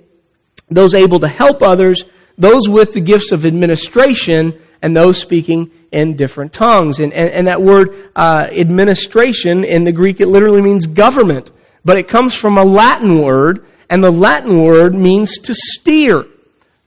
those 0.69 0.95
able 0.95 1.19
to 1.19 1.27
help 1.27 1.61
others, 1.61 2.03
those 2.37 2.69
with 2.69 2.93
the 2.93 3.01
gifts 3.01 3.31
of 3.31 3.45
administration, 3.45 4.59
and 4.81 4.95
those 4.95 5.17
speaking 5.17 5.71
in 5.91 6.15
different 6.15 6.53
tongues. 6.53 6.99
And, 6.99 7.11
and, 7.11 7.29
and 7.29 7.47
that 7.47 7.61
word 7.61 8.11
uh, 8.15 8.47
administration 8.51 9.65
in 9.65 9.83
the 9.83 9.91
Greek, 9.91 10.21
it 10.21 10.27
literally 10.27 10.61
means 10.61 10.87
government. 10.87 11.51
But 11.83 11.97
it 11.97 12.07
comes 12.07 12.33
from 12.33 12.57
a 12.57 12.63
Latin 12.63 13.21
word, 13.21 13.65
and 13.89 14.03
the 14.03 14.11
Latin 14.11 14.63
word 14.63 14.93
means 14.93 15.37
to 15.39 15.55
steer. 15.55 16.25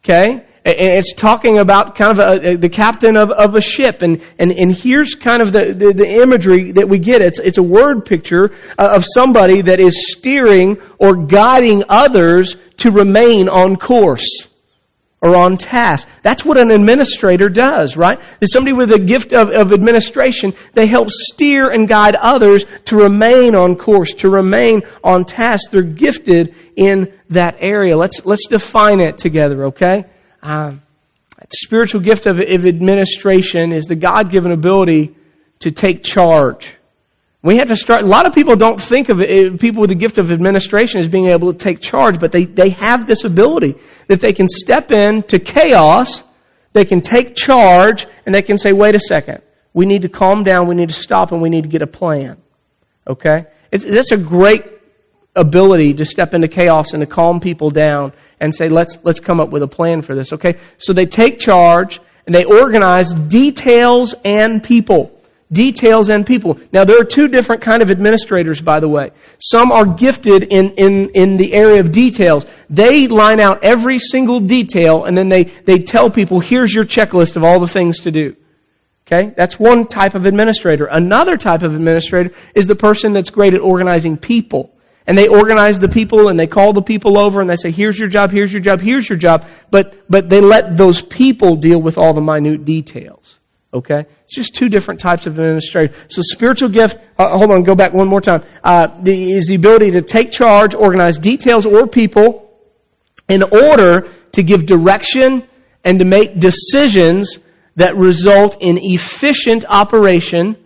Okay? 0.04 0.46
It's 0.64 1.12
talking 1.14 1.58
about 1.58 1.96
kind 1.96 2.18
of 2.18 2.44
a, 2.44 2.56
the 2.56 2.68
captain 2.68 3.16
of, 3.16 3.30
of 3.30 3.56
a 3.56 3.60
ship. 3.60 4.02
And, 4.02 4.22
and, 4.38 4.52
and 4.52 4.72
here's 4.72 5.16
kind 5.16 5.42
of 5.42 5.52
the, 5.52 5.74
the, 5.74 5.92
the 5.92 6.22
imagery 6.22 6.72
that 6.72 6.88
we 6.88 7.00
get. 7.00 7.20
It's, 7.20 7.40
it's 7.40 7.58
a 7.58 7.62
word 7.62 8.04
picture 8.04 8.52
uh, 8.78 8.94
of 8.94 9.04
somebody 9.04 9.62
that 9.62 9.80
is 9.80 10.12
steering 10.12 10.80
or 10.98 11.26
guiding 11.26 11.84
others 11.88 12.56
to 12.78 12.92
remain 12.92 13.48
on 13.48 13.76
course 13.76 14.48
or 15.22 15.36
on 15.36 15.56
task. 15.56 16.08
That's 16.22 16.44
what 16.44 16.58
an 16.58 16.72
administrator 16.72 17.48
does, 17.48 17.96
right? 17.96 18.20
There's 18.40 18.52
somebody 18.52 18.76
with 18.76 18.92
a 18.92 18.98
gift 18.98 19.32
of, 19.32 19.50
of 19.50 19.72
administration. 19.72 20.52
They 20.74 20.86
help 20.86 21.10
steer 21.10 21.70
and 21.70 21.88
guide 21.88 22.16
others 22.16 22.64
to 22.86 22.96
remain 22.96 23.54
on 23.54 23.76
course, 23.76 24.12
to 24.14 24.28
remain 24.28 24.82
on 25.04 25.24
task. 25.24 25.70
They're 25.70 25.82
gifted 25.82 26.56
in 26.76 27.12
that 27.30 27.56
area. 27.60 27.96
Let's, 27.96 28.26
let's 28.26 28.48
define 28.48 29.00
it 29.00 29.16
together, 29.16 29.66
okay? 29.66 30.04
Uh, 30.42 30.72
spiritual 31.54 32.00
gift 32.00 32.26
of, 32.26 32.38
of 32.38 32.66
administration 32.66 33.72
is 33.72 33.86
the 33.86 33.94
God 33.94 34.30
given 34.30 34.50
ability 34.50 35.14
to 35.60 35.70
take 35.70 36.02
charge. 36.02 36.76
We 37.44 37.56
have 37.56 37.68
to 37.68 37.76
start, 37.76 38.04
a 38.04 38.06
lot 38.06 38.26
of 38.26 38.34
people 38.34 38.54
don't 38.54 38.80
think 38.80 39.08
of 39.08 39.20
it, 39.20 39.60
people 39.60 39.80
with 39.80 39.90
the 39.90 39.96
gift 39.96 40.18
of 40.18 40.30
administration 40.30 41.00
as 41.00 41.08
being 41.08 41.26
able 41.26 41.52
to 41.52 41.58
take 41.58 41.80
charge, 41.80 42.20
but 42.20 42.30
they, 42.30 42.44
they 42.44 42.70
have 42.70 43.06
this 43.06 43.24
ability 43.24 43.74
that 44.06 44.20
they 44.20 44.32
can 44.32 44.48
step 44.48 44.92
in 44.92 45.22
to 45.24 45.40
chaos, 45.40 46.22
they 46.72 46.84
can 46.84 47.00
take 47.00 47.34
charge, 47.34 48.06
and 48.24 48.32
they 48.32 48.42
can 48.42 48.58
say, 48.58 48.72
wait 48.72 48.94
a 48.94 49.00
second, 49.00 49.42
we 49.74 49.86
need 49.86 50.02
to 50.02 50.08
calm 50.08 50.44
down, 50.44 50.68
we 50.68 50.76
need 50.76 50.90
to 50.90 50.94
stop, 50.94 51.32
and 51.32 51.42
we 51.42 51.50
need 51.50 51.62
to 51.62 51.68
get 51.68 51.82
a 51.82 51.86
plan. 51.86 52.36
Okay? 53.08 53.46
It's, 53.72 53.84
that's 53.84 54.12
a 54.12 54.18
great 54.18 54.62
ability 55.34 55.94
to 55.94 56.04
step 56.04 56.34
into 56.34 56.46
chaos 56.46 56.92
and 56.92 57.00
to 57.00 57.06
calm 57.06 57.40
people 57.40 57.70
down 57.70 58.12
and 58.40 58.54
say, 58.54 58.68
let's, 58.68 58.98
let's 59.02 59.18
come 59.18 59.40
up 59.40 59.50
with 59.50 59.64
a 59.64 59.68
plan 59.68 60.02
for 60.02 60.14
this, 60.14 60.32
okay? 60.32 60.58
So 60.78 60.92
they 60.92 61.06
take 61.06 61.40
charge 61.40 62.00
and 62.24 62.34
they 62.34 62.44
organize 62.44 63.12
details 63.12 64.14
and 64.24 64.62
people. 64.62 65.18
Details 65.52 66.08
and 66.08 66.26
people. 66.26 66.58
Now 66.72 66.84
there 66.84 66.98
are 66.98 67.04
two 67.04 67.28
different 67.28 67.60
kind 67.60 67.82
of 67.82 67.90
administrators, 67.90 68.60
by 68.60 68.80
the 68.80 68.88
way. 68.88 69.10
Some 69.38 69.70
are 69.70 69.84
gifted 69.84 70.44
in, 70.44 70.72
in, 70.76 71.10
in 71.10 71.36
the 71.36 71.52
area 71.52 71.80
of 71.80 71.92
details. 71.92 72.46
They 72.70 73.06
line 73.06 73.38
out 73.38 73.62
every 73.62 73.98
single 73.98 74.40
detail 74.40 75.04
and 75.04 75.16
then 75.16 75.28
they, 75.28 75.44
they 75.44 75.78
tell 75.78 76.10
people, 76.10 76.40
here's 76.40 76.72
your 76.72 76.84
checklist 76.84 77.36
of 77.36 77.44
all 77.44 77.60
the 77.60 77.68
things 77.68 78.00
to 78.00 78.10
do. 78.10 78.36
Okay? 79.06 79.34
That's 79.36 79.58
one 79.58 79.86
type 79.86 80.14
of 80.14 80.24
administrator. 80.24 80.86
Another 80.90 81.36
type 81.36 81.62
of 81.62 81.74
administrator 81.74 82.30
is 82.54 82.66
the 82.66 82.76
person 82.76 83.12
that's 83.12 83.30
great 83.30 83.52
at 83.52 83.60
organizing 83.60 84.16
people. 84.16 84.74
And 85.06 85.18
they 85.18 85.26
organize 85.26 85.78
the 85.78 85.88
people 85.88 86.28
and 86.28 86.38
they 86.38 86.46
call 86.46 86.72
the 86.72 86.82
people 86.82 87.18
over 87.18 87.40
and 87.40 87.50
they 87.50 87.56
say, 87.56 87.72
here's 87.72 87.98
your 87.98 88.08
job, 88.08 88.30
here's 88.30 88.52
your 88.52 88.62
job, 88.62 88.80
here's 88.80 89.08
your 89.08 89.18
job. 89.18 89.46
But, 89.70 90.04
but 90.08 90.28
they 90.28 90.40
let 90.40 90.76
those 90.76 91.02
people 91.02 91.56
deal 91.56 91.82
with 91.82 91.98
all 91.98 92.14
the 92.14 92.20
minute 92.20 92.64
details. 92.64 93.38
Okay? 93.74 94.04
It's 94.24 94.34
just 94.34 94.54
two 94.54 94.68
different 94.68 95.00
types 95.00 95.26
of 95.26 95.34
administration. 95.34 95.94
So 96.08 96.22
spiritual 96.22 96.68
gift, 96.68 96.98
uh, 97.18 97.36
hold 97.36 97.50
on, 97.50 97.62
go 97.62 97.74
back 97.74 97.94
one 97.94 98.08
more 98.08 98.20
time, 98.20 98.42
uh, 98.62 99.00
the, 99.02 99.32
is 99.32 99.46
the 99.46 99.54
ability 99.54 99.92
to 99.92 100.02
take 100.02 100.30
charge, 100.30 100.74
organize 100.74 101.18
details 101.18 101.64
or 101.64 101.86
people 101.86 102.50
in 103.28 103.42
order 103.42 104.08
to 104.32 104.42
give 104.42 104.66
direction 104.66 105.46
and 105.84 105.98
to 105.98 106.04
make 106.04 106.38
decisions 106.38 107.38
that 107.76 107.96
result 107.96 108.58
in 108.60 108.78
efficient 108.78 109.64
operation 109.66 110.56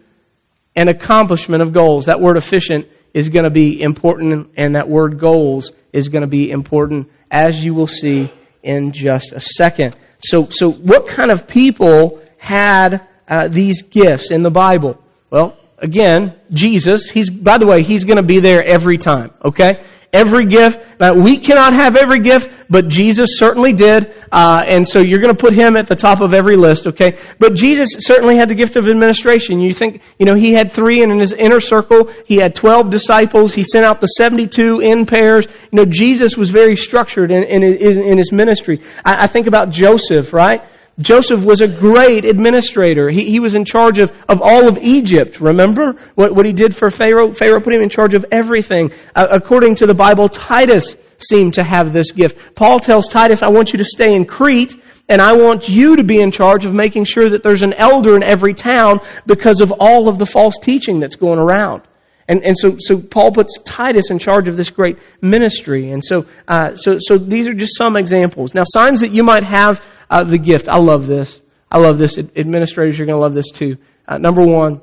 and 0.75 0.88
accomplishment 0.88 1.62
of 1.62 1.72
goals. 1.72 2.06
That 2.06 2.20
word 2.20 2.36
efficient 2.36 2.88
is 3.14 3.28
going 3.28 3.44
to 3.44 3.50
be 3.50 3.80
important, 3.80 4.50
and 4.56 4.75
that 4.75 4.88
word 4.88 5.18
goals 5.18 5.70
is 5.92 6.08
going 6.08 6.22
to 6.22 6.28
be 6.28 6.50
important, 6.50 7.10
as 7.30 7.64
you 7.64 7.72
will 7.72 7.86
see 7.86 8.30
in 8.62 8.92
just 8.92 9.32
a 9.32 9.40
second. 9.40 9.96
So, 10.18 10.48
so 10.50 10.68
what 10.68 11.06
kind 11.06 11.30
of 11.30 11.46
people 11.46 12.20
had 12.46 13.06
uh, 13.28 13.48
these 13.48 13.82
gifts 13.82 14.30
in 14.30 14.42
the 14.42 14.50
Bible? 14.50 15.02
Well, 15.30 15.58
again, 15.78 16.36
Jesus, 16.52 17.10
he's, 17.10 17.28
by 17.28 17.58
the 17.58 17.66
way, 17.66 17.82
he's 17.82 18.04
going 18.04 18.18
to 18.18 18.22
be 18.22 18.38
there 18.38 18.62
every 18.62 18.98
time, 18.98 19.32
okay? 19.44 19.84
Every 20.12 20.46
gift, 20.46 20.80
but 20.96 21.16
we 21.16 21.38
cannot 21.38 21.72
have 21.72 21.96
every 21.96 22.20
gift, 22.20 22.66
but 22.70 22.86
Jesus 22.88 23.36
certainly 23.36 23.72
did, 23.72 24.14
uh, 24.30 24.62
and 24.64 24.86
so 24.86 25.00
you're 25.00 25.18
going 25.18 25.34
to 25.34 25.40
put 25.40 25.54
him 25.54 25.76
at 25.76 25.88
the 25.88 25.96
top 25.96 26.20
of 26.22 26.32
every 26.32 26.56
list, 26.56 26.86
okay? 26.86 27.18
But 27.40 27.56
Jesus 27.56 27.88
certainly 27.98 28.36
had 28.36 28.48
the 28.48 28.54
gift 28.54 28.76
of 28.76 28.86
administration. 28.86 29.60
You 29.60 29.72
think, 29.72 30.02
you 30.16 30.24
know, 30.24 30.36
he 30.36 30.52
had 30.52 30.70
three, 30.70 31.02
and 31.02 31.10
in 31.10 31.18
his 31.18 31.32
inner 31.32 31.58
circle, 31.58 32.12
he 32.26 32.36
had 32.36 32.54
12 32.54 32.90
disciples. 32.90 33.54
He 33.54 33.64
sent 33.64 33.84
out 33.84 34.00
the 34.00 34.06
72 34.06 34.78
in 34.78 35.04
pairs. 35.04 35.46
You 35.72 35.78
know, 35.78 35.84
Jesus 35.84 36.36
was 36.36 36.50
very 36.50 36.76
structured 36.76 37.32
in, 37.32 37.42
in, 37.42 37.62
in 37.64 38.18
his 38.18 38.30
ministry. 38.30 38.82
I, 39.04 39.24
I 39.24 39.26
think 39.26 39.48
about 39.48 39.70
Joseph, 39.70 40.32
right? 40.32 40.62
Joseph 40.98 41.44
was 41.44 41.60
a 41.60 41.68
great 41.68 42.24
administrator. 42.24 43.10
He, 43.10 43.30
he 43.30 43.40
was 43.40 43.54
in 43.54 43.64
charge 43.66 43.98
of, 43.98 44.10
of 44.28 44.40
all 44.40 44.68
of 44.68 44.78
Egypt. 44.78 45.40
Remember 45.40 45.96
what, 46.14 46.34
what 46.34 46.46
he 46.46 46.52
did 46.52 46.74
for 46.74 46.90
Pharaoh? 46.90 47.32
Pharaoh 47.32 47.60
put 47.60 47.74
him 47.74 47.82
in 47.82 47.90
charge 47.90 48.14
of 48.14 48.24
everything. 48.32 48.92
Uh, 49.14 49.26
according 49.30 49.76
to 49.76 49.86
the 49.86 49.94
Bible, 49.94 50.28
Titus 50.28 50.96
seemed 51.18 51.54
to 51.54 51.64
have 51.64 51.92
this 51.92 52.12
gift. 52.12 52.54
Paul 52.54 52.78
tells 52.78 53.08
Titus, 53.08 53.42
I 53.42 53.50
want 53.50 53.72
you 53.72 53.78
to 53.78 53.84
stay 53.84 54.14
in 54.14 54.24
Crete, 54.24 54.74
and 55.08 55.20
I 55.20 55.34
want 55.34 55.68
you 55.68 55.96
to 55.96 56.04
be 56.04 56.20
in 56.20 56.30
charge 56.30 56.64
of 56.64 56.74
making 56.74 57.04
sure 57.04 57.28
that 57.28 57.42
there's 57.42 57.62
an 57.62 57.74
elder 57.74 58.16
in 58.16 58.22
every 58.22 58.54
town 58.54 59.00
because 59.26 59.60
of 59.60 59.72
all 59.72 60.08
of 60.08 60.18
the 60.18 60.26
false 60.26 60.58
teaching 60.58 61.00
that's 61.00 61.16
going 61.16 61.38
around. 61.38 61.82
And, 62.28 62.42
and 62.45 62.56
so, 62.59 62.76
so 62.80 62.99
Paul 62.99 63.33
puts 63.33 63.59
Titus 63.64 64.11
in 64.11 64.18
charge 64.18 64.49
of 64.49 64.56
this 64.56 64.71
great 64.71 64.99
ministry. 65.21 65.90
And 65.90 66.04
so, 66.04 66.26
uh, 66.49 66.75
so, 66.75 66.99
so 67.00 67.18
these 67.18 67.49
are 67.49 67.54
just 67.54 67.76
some 67.76 67.97
examples. 67.97 68.54
Now, 68.54 68.64
signs 68.64 69.00
that 69.00 69.12
you 69.12 69.23
might 69.23 69.45
have 69.45 69.85
uh, 70.11 70.25
the 70.25 70.38
gift. 70.38 70.68
I 70.68 70.78
love 70.78 71.06
this. 71.06 71.40
I 71.71 71.78
love 71.78 71.99
this. 71.99 72.18
Administrators, 72.18 72.99
you're 72.99 73.06
going 73.06 73.16
to 73.16 73.23
love 73.23 73.35
this 73.35 73.50
too. 73.50 73.76
Uh, 74.09 74.18
number 74.18 74.45
one, 74.45 74.80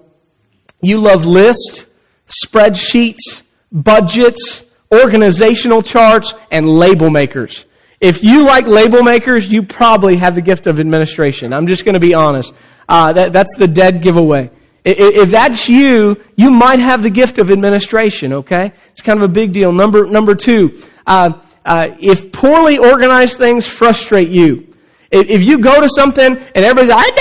you 0.82 1.00
love 1.00 1.26
lists, 1.26 1.86
spreadsheets, 2.28 3.44
budgets, 3.72 4.66
organizational 4.94 5.82
charts, 5.82 6.34
and 6.52 6.68
label 6.68 7.10
makers. 7.10 7.66
If 8.00 8.24
you 8.24 8.46
like 8.46 8.68
label 8.68 9.02
makers, 9.02 9.50
you 9.50 9.64
probably 9.64 10.18
have 10.18 10.36
the 10.36 10.42
gift 10.42 10.68
of 10.68 10.80
administration. 10.80 11.54
I'm 11.54 11.68
just 11.68 11.86
going 11.86 11.94
to 11.94 12.02
be 12.02 12.14
honest. 12.14 12.54
Uh, 12.88 13.14
that, 13.14 13.34
that's 13.34 13.56
the 13.56 13.68
dead 13.68 14.02
giveaway. 14.02 14.50
If 14.86 15.32
that's 15.32 15.70
you, 15.70 16.18
you 16.36 16.52
might 16.52 16.80
have 16.80 17.04
the 17.04 17.10
gift 17.10 17.40
of 17.40 17.50
administration, 17.50 18.34
okay? 18.34 18.74
It's 18.92 19.02
kind 19.02 19.22
of 19.22 19.30
a 19.30 19.32
big 19.32 19.54
deal. 19.54 19.72
Number, 19.72 20.06
number 20.06 20.36
two, 20.36 20.82
uh, 21.08 21.42
uh, 21.66 21.96
if 22.00 22.34
poorly 22.34 22.78
organized 22.78 23.38
things 23.38 23.66
frustrate 23.66 24.30
you, 24.30 24.74
if 25.14 25.44
you 25.44 25.60
go 25.60 25.80
to 25.80 25.88
something 25.88 26.26
and 26.26 26.66
everybody's 26.66 26.90
like, 26.90 27.14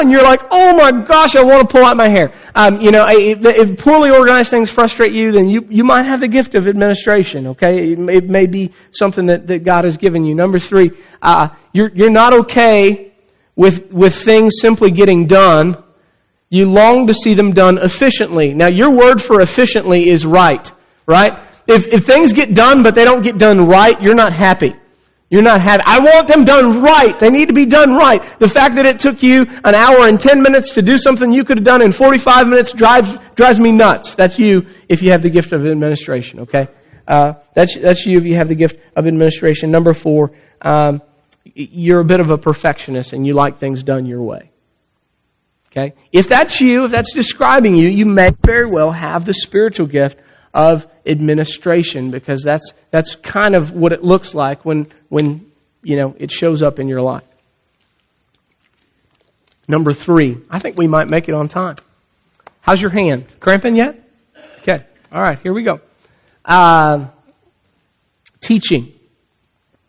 and 0.00 0.10
you're 0.10 0.22
like, 0.22 0.40
oh 0.50 0.76
my 0.76 1.04
gosh, 1.04 1.36
I 1.36 1.42
want 1.42 1.68
to 1.68 1.72
pull 1.72 1.84
out 1.84 1.96
my 1.96 2.08
hair. 2.08 2.32
Um, 2.54 2.80
you 2.80 2.90
know, 2.90 3.04
if, 3.06 3.78
poorly 3.78 4.10
organized 4.10 4.50
things 4.50 4.70
frustrate 4.70 5.12
you, 5.12 5.32
then 5.32 5.48
you, 5.48 5.66
you 5.68 5.84
might 5.84 6.06
have 6.06 6.20
the 6.20 6.28
gift 6.28 6.54
of 6.54 6.66
administration, 6.66 7.48
okay? 7.48 7.92
It 7.92 7.98
may, 7.98 8.16
it 8.16 8.30
may 8.30 8.46
be 8.46 8.72
something 8.92 9.26
that, 9.26 9.46
that 9.48 9.62
God 9.62 9.84
has 9.84 9.98
given 9.98 10.24
you. 10.24 10.34
Number 10.34 10.58
three, 10.58 10.92
uh, 11.20 11.48
you're, 11.72 11.90
you're 11.94 12.10
not 12.10 12.32
okay 12.44 13.12
with, 13.54 13.92
with 13.92 14.14
things 14.14 14.54
simply 14.60 14.90
getting 14.90 15.26
done. 15.26 15.84
You 16.50 16.64
long 16.64 17.08
to 17.08 17.14
see 17.14 17.34
them 17.34 17.52
done 17.52 17.78
efficiently. 17.78 18.54
Now, 18.54 18.68
your 18.70 18.90
word 18.96 19.20
for 19.20 19.40
efficiently 19.40 20.08
is 20.08 20.24
right, 20.24 20.70
right? 21.06 21.38
If, 21.66 21.86
if 21.88 22.04
things 22.06 22.32
get 22.32 22.54
done 22.54 22.82
but 22.82 22.94
they 22.94 23.04
don't 23.04 23.22
get 23.22 23.36
done 23.38 23.66
right, 23.66 24.00
you're 24.00 24.14
not 24.14 24.32
happy. 24.32 24.74
You're 25.30 25.42
not 25.42 25.60
happy. 25.60 25.82
I 25.84 25.98
want 25.98 26.26
them 26.26 26.46
done 26.46 26.82
right. 26.82 27.18
They 27.18 27.28
need 27.28 27.48
to 27.48 27.54
be 27.54 27.66
done 27.66 27.92
right. 27.92 28.22
The 28.38 28.48
fact 28.48 28.76
that 28.76 28.86
it 28.86 28.98
took 28.98 29.22
you 29.22 29.42
an 29.42 29.74
hour 29.74 30.08
and 30.08 30.18
10 30.18 30.40
minutes 30.40 30.74
to 30.76 30.82
do 30.82 30.96
something 30.96 31.30
you 31.30 31.44
could 31.44 31.58
have 31.58 31.66
done 31.66 31.82
in 31.82 31.92
45 31.92 32.46
minutes 32.46 32.72
drives, 32.72 33.14
drives 33.34 33.60
me 33.60 33.70
nuts. 33.70 34.14
That's 34.14 34.38
you 34.38 34.62
if 34.88 35.02
you 35.02 35.10
have 35.10 35.20
the 35.20 35.28
gift 35.28 35.52
of 35.52 35.66
administration, 35.66 36.40
okay? 36.40 36.68
Uh, 37.06 37.34
that's, 37.54 37.76
that's 37.76 38.06
you 38.06 38.16
if 38.16 38.24
you 38.24 38.36
have 38.36 38.48
the 38.48 38.54
gift 38.54 38.80
of 38.96 39.06
administration. 39.06 39.70
Number 39.70 39.92
four, 39.92 40.32
um, 40.62 41.02
you're 41.44 42.00
a 42.00 42.04
bit 42.04 42.20
of 42.20 42.30
a 42.30 42.38
perfectionist 42.38 43.12
and 43.12 43.26
you 43.26 43.34
like 43.34 43.58
things 43.58 43.82
done 43.82 44.06
your 44.06 44.22
way. 44.22 44.50
Okay? 45.70 45.94
If 46.12 46.28
that's 46.28 46.60
you, 46.60 46.84
if 46.84 46.90
that's 46.90 47.12
describing 47.12 47.76
you, 47.76 47.88
you 47.88 48.06
may 48.06 48.30
very 48.44 48.70
well 48.70 48.90
have 48.90 49.24
the 49.24 49.34
spiritual 49.34 49.86
gift 49.86 50.18
of 50.54 50.86
administration 51.06 52.10
because 52.10 52.42
that's, 52.42 52.72
that's 52.90 53.14
kind 53.14 53.54
of 53.54 53.72
what 53.72 53.92
it 53.92 54.02
looks 54.02 54.34
like 54.34 54.64
when, 54.64 54.88
when, 55.08 55.50
you 55.82 55.96
know, 55.96 56.14
it 56.18 56.32
shows 56.32 56.62
up 56.62 56.78
in 56.78 56.88
your 56.88 57.02
life. 57.02 57.24
Number 59.68 59.92
three, 59.92 60.38
I 60.50 60.58
think 60.58 60.78
we 60.78 60.86
might 60.86 61.08
make 61.08 61.28
it 61.28 61.34
on 61.34 61.48
time. 61.48 61.76
How's 62.62 62.80
your 62.80 62.90
hand? 62.90 63.26
Cramping 63.38 63.76
yet? 63.76 64.02
Okay. 64.60 64.84
All 65.12 65.22
right, 65.22 65.38
here 65.40 65.52
we 65.52 65.62
go. 65.62 65.80
Uh, 66.44 67.08
teaching. 68.40 68.92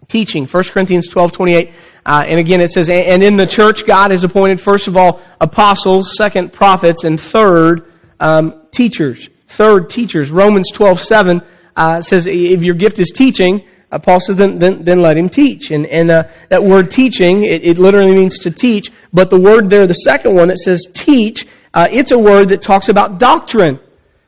Teaching. 0.10 0.46
1 0.46 0.64
Corinthians 0.66 1.08
12, 1.08 1.32
28. 1.32 1.72
Uh, 2.10 2.24
and 2.28 2.40
again, 2.40 2.60
it 2.60 2.72
says, 2.72 2.90
and 2.90 3.24
in 3.24 3.38
the 3.38 3.46
church, 3.46 3.86
God 3.86 4.10
has 4.10 4.24
appointed, 4.24 4.60
first 4.60 4.88
of 4.88 4.98
all, 4.98 5.22
apostles, 5.40 6.18
second, 6.18 6.52
prophets, 6.52 7.04
and 7.04 7.22
third, 7.22 7.94
um, 8.20 8.64
teachers. 8.72 9.30
Third, 9.48 9.92
teachers. 9.92 10.32
Romans 10.32 10.72
12, 10.72 11.00
7 11.00 11.42
uh, 11.76 12.02
says 12.02 12.26
if 12.26 12.64
your 12.64 12.74
gift 12.74 13.00
is 13.00 13.12
teaching, 13.16 13.64
uh, 13.92 14.00
Paul 14.00 14.20
says 14.20 14.38
then, 14.38 14.58
then, 14.58 14.84
then, 14.84 15.04
let 15.04 15.18
him 15.18 15.30
teach. 15.30 15.70
And, 15.70 15.86
and 15.86 16.10
uh, 16.10 16.24
that 16.50 16.64
word 16.64 16.90
teaching, 16.90 17.44
it, 17.44 17.64
it, 17.64 17.78
literally 17.78 18.16
means 18.16 18.40
to 18.40 18.50
teach. 18.50 18.92
But 19.14 19.30
the 19.30 19.40
word 19.40 19.70
there, 19.70 19.86
the 19.86 19.94
second 19.94 20.36
one 20.36 20.48
that 20.48 20.58
says 20.58 20.88
teach, 20.92 21.46
uh, 21.76 21.90
it's 21.92 22.12
a 22.12 22.18
word 22.18 22.50
that 22.50 22.64
talks 22.64 22.90
about 22.90 23.20
doctrine. 23.20 23.80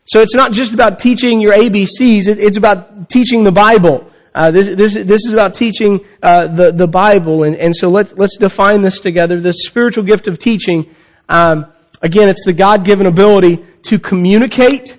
So 0.05 0.21
it's 0.21 0.35
not 0.35 0.51
just 0.51 0.75
about 0.75 0.99
teaching 0.99 1.41
your 1.41 1.53
ABCs, 1.53 2.27
it, 2.27 2.37
it's 2.37 2.59
about 2.59 3.09
teaching 3.09 3.43
the 3.43 3.51
Bible. 3.51 4.10
Uh, 4.33 4.51
this, 4.51 4.67
this, 4.67 4.93
this 4.93 5.25
is 5.25 5.33
about 5.33 5.55
teaching 5.55 6.05
uh, 6.23 6.47
the, 6.47 6.71
the 6.71 6.87
Bible. 6.87 7.43
And, 7.43 7.55
and 7.55 7.75
so 7.75 7.89
let's, 7.89 8.13
let's 8.13 8.37
define 8.37 8.81
this 8.81 8.99
together. 8.99 9.39
The 9.39 9.53
spiritual 9.53 10.05
gift 10.05 10.27
of 10.27 10.39
teaching, 10.39 10.89
um, 11.27 11.71
again, 12.01 12.29
it's 12.29 12.45
the 12.45 12.53
God 12.53 12.85
given 12.85 13.07
ability 13.07 13.63
to 13.83 13.99
communicate 13.99 14.97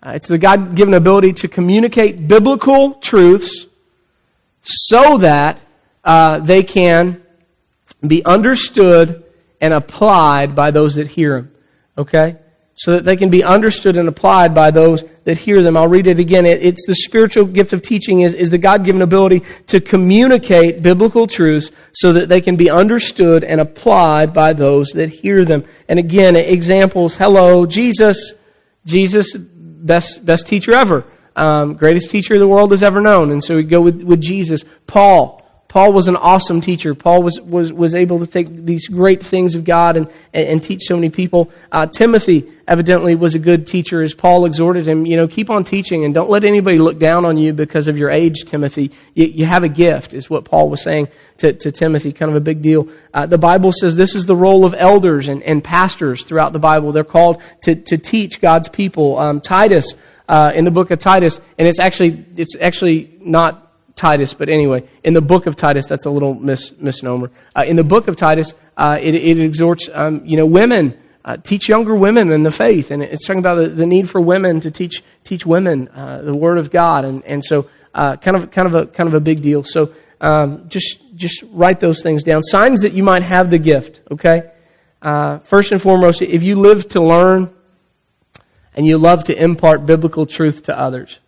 uh, 0.00 0.12
it's 0.14 0.28
the 0.28 0.38
God 0.38 0.76
given 0.76 0.94
ability 0.94 1.32
to 1.34 1.48
communicate 1.48 2.28
biblical 2.28 2.94
truths 2.94 3.66
so 4.62 5.18
that 5.18 5.60
uh, 6.04 6.40
they 6.40 6.62
can 6.62 7.20
be 8.06 8.24
understood 8.24 9.24
and 9.60 9.74
applied 9.74 10.54
by 10.54 10.70
those 10.70 10.94
that 10.94 11.08
hear 11.08 11.42
them. 11.42 11.52
Okay? 11.96 12.36
So 12.78 12.92
that 12.92 13.04
they 13.04 13.16
can 13.16 13.28
be 13.28 13.42
understood 13.42 13.96
and 13.96 14.08
applied 14.08 14.54
by 14.54 14.70
those 14.70 15.02
that 15.24 15.36
hear 15.36 15.62
them. 15.64 15.76
I'll 15.76 15.88
read 15.88 16.06
it 16.06 16.20
again. 16.20 16.46
It, 16.46 16.62
it's 16.62 16.86
the 16.86 16.94
spiritual 16.94 17.46
gift 17.46 17.72
of 17.72 17.82
teaching 17.82 18.20
is, 18.20 18.34
is 18.34 18.50
the 18.50 18.58
God 18.58 18.84
given 18.84 19.02
ability 19.02 19.42
to 19.66 19.80
communicate 19.80 20.80
biblical 20.80 21.26
truths 21.26 21.72
so 21.92 22.12
that 22.12 22.28
they 22.28 22.40
can 22.40 22.56
be 22.56 22.70
understood 22.70 23.42
and 23.42 23.60
applied 23.60 24.32
by 24.32 24.52
those 24.52 24.92
that 24.92 25.08
hear 25.08 25.44
them. 25.44 25.64
And 25.88 25.98
again, 25.98 26.36
examples. 26.36 27.16
Hello, 27.16 27.66
Jesus. 27.66 28.34
Jesus 28.86 29.34
best 29.36 30.24
best 30.24 30.46
teacher 30.46 30.74
ever, 30.74 31.04
um, 31.36 31.74
greatest 31.74 32.10
teacher 32.10 32.38
the 32.38 32.48
world 32.48 32.70
has 32.70 32.82
ever 32.82 33.00
known. 33.00 33.32
And 33.32 33.42
so 33.42 33.56
we 33.56 33.64
go 33.64 33.80
with 33.80 34.02
with 34.02 34.20
Jesus. 34.20 34.64
Paul. 34.86 35.44
Paul 35.68 35.92
was 35.92 36.08
an 36.08 36.16
awesome 36.16 36.62
teacher. 36.62 36.94
Paul 36.94 37.22
was, 37.22 37.38
was, 37.38 37.70
was 37.70 37.94
able 37.94 38.20
to 38.20 38.26
take 38.26 38.64
these 38.64 38.88
great 38.88 39.22
things 39.22 39.54
of 39.54 39.64
God 39.66 39.98
and, 39.98 40.10
and, 40.32 40.48
and 40.48 40.64
teach 40.64 40.84
so 40.84 40.94
many 40.94 41.10
people. 41.10 41.52
Uh, 41.70 41.84
Timothy 41.84 42.50
evidently 42.66 43.14
was 43.14 43.34
a 43.34 43.38
good 43.38 43.66
teacher 43.66 44.02
as 44.02 44.14
Paul 44.14 44.46
exhorted 44.46 44.88
him, 44.88 45.04
you 45.04 45.18
know, 45.18 45.28
keep 45.28 45.50
on 45.50 45.64
teaching 45.64 46.06
and 46.06 46.14
don't 46.14 46.30
let 46.30 46.44
anybody 46.44 46.78
look 46.78 46.98
down 46.98 47.26
on 47.26 47.36
you 47.36 47.52
because 47.52 47.86
of 47.86 47.98
your 47.98 48.10
age, 48.10 48.46
Timothy. 48.46 48.92
You, 49.12 49.26
you 49.26 49.44
have 49.44 49.62
a 49.62 49.68
gift, 49.68 50.14
is 50.14 50.30
what 50.30 50.46
Paul 50.46 50.70
was 50.70 50.82
saying 50.82 51.08
to, 51.38 51.52
to 51.52 51.70
Timothy, 51.70 52.12
kind 52.12 52.30
of 52.30 52.36
a 52.38 52.44
big 52.44 52.62
deal. 52.62 52.88
Uh, 53.12 53.26
the 53.26 53.36
Bible 53.38 53.72
says 53.72 53.94
this 53.94 54.14
is 54.14 54.24
the 54.24 54.36
role 54.36 54.64
of 54.64 54.74
elders 54.76 55.28
and, 55.28 55.42
and 55.42 55.62
pastors 55.62 56.24
throughout 56.24 56.54
the 56.54 56.58
Bible. 56.58 56.92
They're 56.92 57.04
called 57.04 57.42
to, 57.64 57.74
to 57.74 57.98
teach 57.98 58.40
God's 58.40 58.70
people. 58.70 59.18
Um, 59.18 59.42
Titus, 59.42 59.92
uh, 60.28 60.52
in 60.54 60.64
the 60.64 60.70
book 60.70 60.90
of 60.90 60.98
Titus, 60.98 61.40
and 61.58 61.68
it's 61.68 61.80
actually, 61.80 62.24
it's 62.36 62.56
actually 62.58 63.18
not 63.20 63.67
Titus, 63.98 64.32
but 64.40 64.48
anyway, 64.48 64.80
in 65.02 65.12
the 65.12 65.20
book 65.32 65.44
of 65.46 65.54
Titus, 65.56 65.86
that's 65.90 66.06
a 66.06 66.10
little 66.16 66.34
mis- 66.34 66.72
misnomer. 66.86 67.28
Uh, 67.56 67.64
in 67.70 67.76
the 67.76 67.88
book 67.94 68.08
of 68.08 68.14
Titus, 68.16 68.54
uh, 68.76 68.96
it, 69.06 69.14
it, 69.14 69.36
exhorts, 69.48 69.90
um, 69.92 70.22
you 70.24 70.36
know, 70.40 70.46
women, 70.60 70.84
uh, 71.24 71.36
teach 71.50 71.68
younger 71.68 71.94
women 72.06 72.32
in 72.32 72.42
the 72.42 72.54
faith, 72.64 72.90
and 72.92 73.02
it's 73.02 73.26
talking 73.26 73.44
about 73.46 73.58
the, 73.60 73.68
the 73.82 73.88
need 73.94 74.08
for 74.08 74.20
women 74.32 74.60
to 74.60 74.70
teach 74.70 75.02
teach 75.24 75.44
women 75.44 75.88
uh, 75.88 76.22
the 76.22 76.36
Word 76.44 76.58
of 76.62 76.70
God, 76.70 77.04
and 77.04 77.22
and 77.32 77.44
so 77.44 77.56
uh, 78.00 78.16
kind 78.24 78.36
of 78.38 78.50
kind 78.50 78.66
of 78.70 78.74
a 78.80 78.86
kind 78.86 79.08
of 79.10 79.14
a 79.14 79.20
big 79.30 79.42
deal. 79.42 79.62
So 79.64 79.80
Um, 80.20 80.66
just 80.68 80.98
just 81.14 81.44
write 81.54 81.78
those 81.78 82.02
things 82.02 82.24
down. 82.24 82.42
Signs 82.42 82.82
that 82.82 82.92
you 82.98 83.04
might 83.04 83.24
have 83.34 83.46
the 83.54 83.60
gift. 83.72 84.00
Okay. 84.10 84.38
Uh, 85.00 85.38
first 85.52 85.70
and 85.72 85.80
foremost, 85.80 86.22
if 86.22 86.42
you 86.42 86.54
live 86.68 86.82
to 86.94 87.00
learn 87.00 87.40
and 88.74 88.82
you 88.88 88.98
love 88.98 89.20
to 89.30 89.34
impart 89.48 89.86
biblical 89.86 90.26
truth 90.26 90.58
to 90.68 90.72
others, 90.86 91.20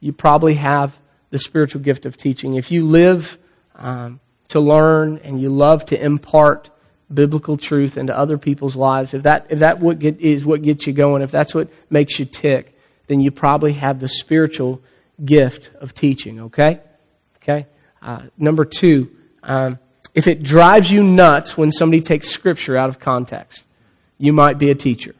you 0.00 0.12
probably 0.12 0.54
have 0.54 0.90
the 1.30 1.38
spiritual 1.38 1.82
gift 1.82 2.06
of 2.06 2.16
teaching. 2.16 2.54
If 2.54 2.70
you 2.70 2.86
live 2.86 3.38
um, 3.74 4.20
to 4.48 4.60
learn 4.60 5.18
and 5.24 5.40
you 5.40 5.50
love 5.50 5.86
to 5.86 6.02
impart 6.02 6.70
biblical 7.12 7.56
truth 7.56 7.96
into 7.96 8.16
other 8.16 8.38
people's 8.38 8.76
lives, 8.76 9.14
if 9.14 9.24
that 9.24 9.46
if 9.50 9.60
that 9.60 9.80
what 9.80 9.98
get, 9.98 10.20
is 10.20 10.44
what 10.44 10.62
gets 10.62 10.86
you 10.86 10.92
going, 10.92 11.22
if 11.22 11.30
that's 11.30 11.54
what 11.54 11.68
makes 11.90 12.18
you 12.18 12.24
tick, 12.24 12.76
then 13.06 13.20
you 13.20 13.30
probably 13.30 13.72
have 13.72 14.00
the 14.00 14.08
spiritual 14.08 14.82
gift 15.24 15.70
of 15.80 15.94
teaching. 15.94 16.40
Okay, 16.42 16.80
okay. 17.36 17.66
Uh, 18.02 18.26
number 18.38 18.64
two, 18.64 19.10
um, 19.42 19.78
if 20.14 20.26
it 20.28 20.42
drives 20.42 20.90
you 20.90 21.02
nuts 21.02 21.56
when 21.56 21.70
somebody 21.70 22.02
takes 22.02 22.28
scripture 22.28 22.76
out 22.76 22.88
of 22.88 22.98
context, 22.98 23.64
you 24.18 24.32
might 24.32 24.58
be 24.58 24.70
a 24.70 24.74
teacher. 24.74 25.14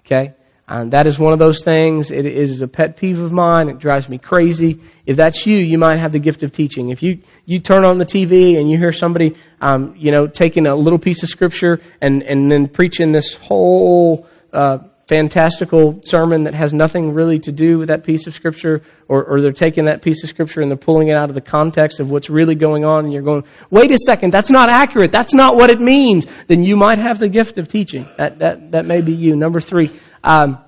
Okay. 0.00 0.34
Um, 0.68 0.90
that 0.90 1.06
is 1.06 1.18
one 1.18 1.32
of 1.32 1.38
those 1.38 1.62
things. 1.64 2.10
It 2.10 2.24
is 2.24 2.62
a 2.62 2.68
pet 2.68 2.96
peeve 2.96 3.18
of 3.18 3.32
mine. 3.32 3.68
It 3.68 3.78
drives 3.78 4.08
me 4.08 4.18
crazy. 4.18 4.80
If 5.04 5.16
that's 5.16 5.44
you, 5.44 5.56
you 5.56 5.76
might 5.76 5.98
have 5.98 6.12
the 6.12 6.20
gift 6.20 6.44
of 6.44 6.52
teaching. 6.52 6.90
If 6.90 7.02
you, 7.02 7.18
you 7.44 7.58
turn 7.58 7.84
on 7.84 7.98
the 7.98 8.06
TV 8.06 8.58
and 8.58 8.70
you 8.70 8.78
hear 8.78 8.92
somebody, 8.92 9.36
um, 9.60 9.94
you 9.96 10.12
know, 10.12 10.28
taking 10.28 10.66
a 10.66 10.74
little 10.74 11.00
piece 11.00 11.22
of 11.24 11.28
scripture 11.28 11.80
and, 12.00 12.22
and 12.22 12.50
then 12.50 12.68
preaching 12.68 13.10
this 13.10 13.34
whole, 13.34 14.26
uh, 14.52 14.78
fantastical 15.08 16.00
sermon 16.04 16.44
that 16.44 16.54
has 16.54 16.72
nothing 16.72 17.12
really 17.12 17.38
to 17.40 17.52
do 17.52 17.78
with 17.78 17.88
that 17.88 18.04
piece 18.04 18.26
of 18.26 18.34
scripture, 18.34 18.82
or, 19.08 19.24
or 19.24 19.40
they're 19.40 19.52
taking 19.52 19.86
that 19.86 20.00
piece 20.02 20.22
of 20.22 20.30
scripture 20.30 20.60
and 20.60 20.70
they're 20.70 20.78
pulling 20.78 21.08
it 21.08 21.16
out 21.16 21.28
of 21.28 21.34
the 21.34 21.40
context 21.40 22.00
of 22.00 22.10
what's 22.10 22.30
really 22.30 22.54
going 22.54 22.84
on, 22.84 23.04
and 23.04 23.12
you're 23.12 23.22
going, 23.22 23.44
wait 23.70 23.90
a 23.90 23.98
second, 23.98 24.32
that's 24.32 24.50
not 24.50 24.72
accurate, 24.72 25.12
that's 25.12 25.34
not 25.34 25.56
what 25.56 25.70
it 25.70 25.80
means, 25.80 26.26
then 26.46 26.62
you 26.62 26.76
might 26.76 26.98
have 26.98 27.18
the 27.18 27.28
gift 27.28 27.58
of 27.58 27.68
teaching. 27.68 28.06
That, 28.16 28.38
that, 28.38 28.70
that 28.70 28.86
may 28.86 29.00
be 29.00 29.12
you. 29.12 29.36
Number 29.36 29.60
three, 29.60 29.90
um, 30.22 30.58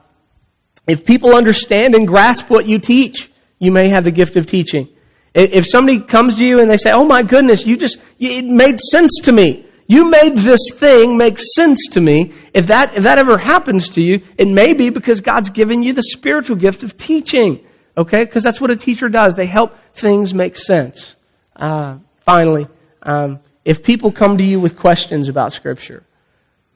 if 0.86 1.04
people 1.04 1.34
understand 1.34 1.94
and 1.94 2.06
grasp 2.06 2.50
what 2.50 2.66
you 2.66 2.78
teach, 2.78 3.30
you 3.58 3.70
may 3.70 3.88
have 3.88 4.04
the 4.04 4.10
gift 4.10 4.36
of 4.36 4.46
teaching. 4.46 4.88
If 5.34 5.66
somebody 5.66 6.00
comes 6.00 6.36
to 6.36 6.44
you 6.44 6.60
and 6.60 6.70
they 6.70 6.76
say, 6.76 6.90
oh 6.92 7.04
my 7.04 7.22
goodness, 7.22 7.66
you 7.66 7.76
just, 7.76 7.98
it 8.20 8.44
made 8.44 8.80
sense 8.80 9.20
to 9.24 9.32
me. 9.32 9.66
You 9.86 10.08
made 10.08 10.38
this 10.38 10.70
thing 10.72 11.16
make 11.16 11.38
sense 11.38 11.88
to 11.92 12.00
me. 12.00 12.32
If 12.54 12.68
that, 12.68 12.96
if 12.96 13.02
that 13.04 13.18
ever 13.18 13.36
happens 13.36 13.90
to 13.90 14.02
you, 14.02 14.22
it 14.38 14.48
may 14.48 14.72
be 14.72 14.88
because 14.90 15.20
God's 15.20 15.50
given 15.50 15.82
you 15.82 15.92
the 15.92 16.02
spiritual 16.02 16.56
gift 16.56 16.82
of 16.82 16.96
teaching. 16.96 17.66
Okay? 17.96 18.20
Because 18.20 18.42
that's 18.42 18.60
what 18.60 18.70
a 18.70 18.76
teacher 18.76 19.08
does. 19.08 19.36
They 19.36 19.46
help 19.46 19.76
things 19.92 20.32
make 20.32 20.56
sense. 20.56 21.16
Uh, 21.54 21.98
finally, 22.24 22.66
um, 23.02 23.40
if 23.64 23.82
people 23.82 24.10
come 24.10 24.38
to 24.38 24.44
you 24.44 24.58
with 24.58 24.76
questions 24.76 25.28
about 25.28 25.52
Scripture, 25.52 26.02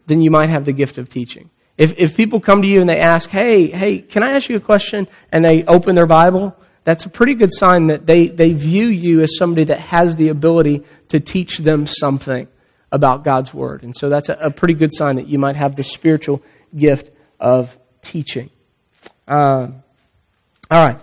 then 0.06 0.20
you 0.20 0.30
might 0.30 0.50
have 0.50 0.64
the 0.64 0.72
gift 0.72 0.98
of 0.98 1.08
teaching. 1.08 1.50
If, 1.78 1.94
if 1.96 2.16
people 2.16 2.40
come 2.40 2.62
to 2.62 2.68
you 2.68 2.80
and 2.80 2.88
they 2.88 2.98
ask, 2.98 3.30
hey, 3.30 3.68
hey, 3.70 3.98
can 4.00 4.22
I 4.22 4.32
ask 4.32 4.48
you 4.48 4.56
a 4.56 4.60
question? 4.60 5.08
And 5.32 5.44
they 5.44 5.64
open 5.64 5.94
their 5.94 6.06
Bible, 6.06 6.54
that's 6.84 7.06
a 7.06 7.08
pretty 7.08 7.34
good 7.34 7.54
sign 7.54 7.86
that 7.86 8.04
they, 8.04 8.28
they 8.28 8.52
view 8.52 8.88
you 8.88 9.22
as 9.22 9.36
somebody 9.36 9.66
that 9.66 9.80
has 9.80 10.16
the 10.16 10.28
ability 10.28 10.84
to 11.08 11.20
teach 11.20 11.58
them 11.58 11.86
something 11.86 12.48
about 12.90 13.24
God's 13.24 13.52
Word. 13.52 13.82
And 13.82 13.96
so 13.96 14.08
that's 14.08 14.28
a, 14.28 14.34
a 14.34 14.50
pretty 14.50 14.74
good 14.74 14.92
sign 14.92 15.16
that 15.16 15.28
you 15.28 15.38
might 15.38 15.56
have 15.56 15.76
the 15.76 15.82
spiritual 15.82 16.42
gift 16.74 17.10
of 17.38 17.76
teaching. 18.02 18.50
Uh, 19.26 19.68
all 20.70 20.82
right. 20.84 20.98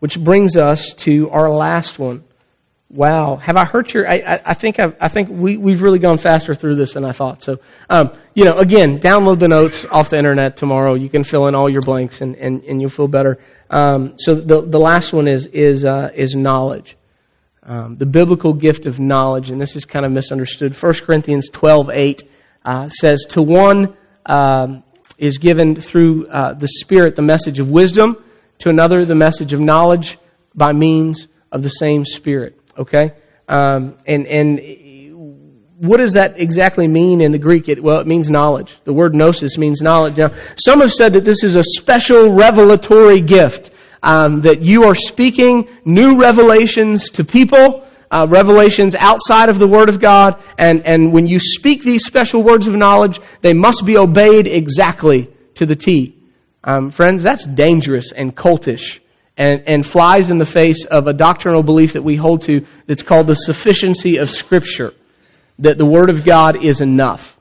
Which 0.00 0.18
brings 0.18 0.56
us 0.56 0.94
to 0.98 1.30
our 1.30 1.50
last 1.50 1.98
one. 1.98 2.24
Wow, 2.90 3.36
have 3.36 3.56
I 3.56 3.66
hurt 3.66 3.92
your? 3.92 4.08
I, 4.08 4.14
I, 4.14 4.40
I 4.46 4.54
think 4.54 4.80
I've, 4.80 4.96
I 4.98 5.08
think 5.08 5.28
we 5.28 5.58
we've 5.58 5.82
really 5.82 5.98
gone 5.98 6.16
faster 6.16 6.54
through 6.54 6.76
this 6.76 6.94
than 6.94 7.04
I 7.04 7.12
thought. 7.12 7.42
So, 7.42 7.56
um, 7.90 8.12
you 8.34 8.44
know, 8.44 8.56
again, 8.56 8.98
download 8.98 9.40
the 9.40 9.48
notes 9.48 9.84
off 9.84 10.08
the 10.08 10.16
internet 10.16 10.56
tomorrow. 10.56 10.94
You 10.94 11.10
can 11.10 11.22
fill 11.22 11.48
in 11.48 11.54
all 11.54 11.70
your 11.70 11.82
blanks 11.82 12.22
and 12.22 12.34
and, 12.36 12.64
and 12.64 12.80
you'll 12.80 12.88
feel 12.88 13.08
better. 13.08 13.40
Um, 13.68 14.14
so 14.16 14.34
the 14.34 14.62
the 14.62 14.78
last 14.78 15.12
one 15.12 15.28
is 15.28 15.44
is 15.46 15.84
uh, 15.84 16.10
is 16.14 16.34
knowledge 16.34 16.96
um, 17.68 17.96
the 17.96 18.06
biblical 18.06 18.54
gift 18.54 18.86
of 18.86 18.98
knowledge, 18.98 19.50
and 19.50 19.60
this 19.60 19.76
is 19.76 19.84
kind 19.84 20.06
of 20.06 20.10
misunderstood. 20.10 20.74
1 20.74 20.92
Corinthians 21.04 21.50
12:8 21.50 22.22
uh, 22.64 22.88
says, 22.88 23.26
"To 23.30 23.42
one 23.42 23.94
um, 24.24 24.82
is 25.18 25.36
given 25.36 25.78
through 25.78 26.28
uh, 26.28 26.54
the 26.54 26.66
Spirit 26.66 27.14
the 27.14 27.22
message 27.22 27.60
of 27.60 27.70
wisdom, 27.70 28.16
to 28.60 28.70
another 28.70 29.04
the 29.04 29.14
message 29.14 29.52
of 29.52 29.60
knowledge 29.60 30.18
by 30.54 30.72
means 30.72 31.28
of 31.52 31.62
the 31.62 31.68
same 31.68 32.06
Spirit." 32.06 32.58
Okay, 32.78 33.12
um, 33.48 33.98
and 34.06 34.26
and 34.26 34.60
what 35.76 35.98
does 35.98 36.14
that 36.14 36.40
exactly 36.40 36.88
mean 36.88 37.20
in 37.20 37.32
the 37.32 37.38
Greek? 37.38 37.68
It, 37.68 37.82
well, 37.82 38.00
it 38.00 38.06
means 38.06 38.30
knowledge. 38.30 38.80
The 38.84 38.94
word 38.94 39.14
gnosis 39.14 39.58
means 39.58 39.82
knowledge. 39.82 40.16
Now, 40.16 40.32
some 40.56 40.80
have 40.80 40.92
said 40.92 41.12
that 41.12 41.24
this 41.24 41.44
is 41.44 41.54
a 41.54 41.62
special 41.62 42.32
revelatory 42.32 43.20
gift 43.20 43.72
um, 44.02 44.42
that 44.42 44.62
you 44.62 44.84
are 44.84 44.94
speaking 44.94 45.68
new 45.84 46.16
revelations 46.18 47.10
to 47.10 47.24
people, 47.24 47.84
uh, 48.10 48.26
revelations 48.28 48.94
outside 48.98 49.48
of 49.48 49.58
the 49.58 49.68
Word 49.68 49.88
of 49.88 50.00
God, 50.00 50.42
and, 50.58 50.86
and 50.86 51.12
when 51.12 51.26
you 51.26 51.38
speak 51.38 51.82
these 51.82 52.04
special 52.04 52.42
words 52.42 52.66
of 52.66 52.74
knowledge, 52.74 53.20
they 53.42 53.52
must 53.52 53.84
be 53.84 53.96
obeyed 53.96 54.46
exactly 54.46 55.30
to 55.54 55.66
the 55.66 55.74
T. 55.74 56.16
Um, 56.64 56.90
friends, 56.90 57.22
that's 57.22 57.44
dangerous 57.44 58.12
and 58.12 58.34
cultish. 58.34 59.00
And, 59.40 59.62
and 59.68 59.86
flies 59.86 60.30
in 60.30 60.38
the 60.38 60.44
face 60.44 60.84
of 60.84 61.06
a 61.06 61.12
doctrinal 61.12 61.62
belief 61.62 61.92
that 61.92 62.02
we 62.02 62.16
hold 62.16 62.42
to 62.42 62.66
that's 62.86 63.04
called 63.04 63.28
the 63.28 63.36
sufficiency 63.36 64.16
of 64.16 64.28
Scripture. 64.28 64.92
That 65.60 65.78
the 65.78 65.86
Word 65.86 66.10
of 66.10 66.24
God 66.24 66.64
is 66.64 66.80
enough. 66.80 67.38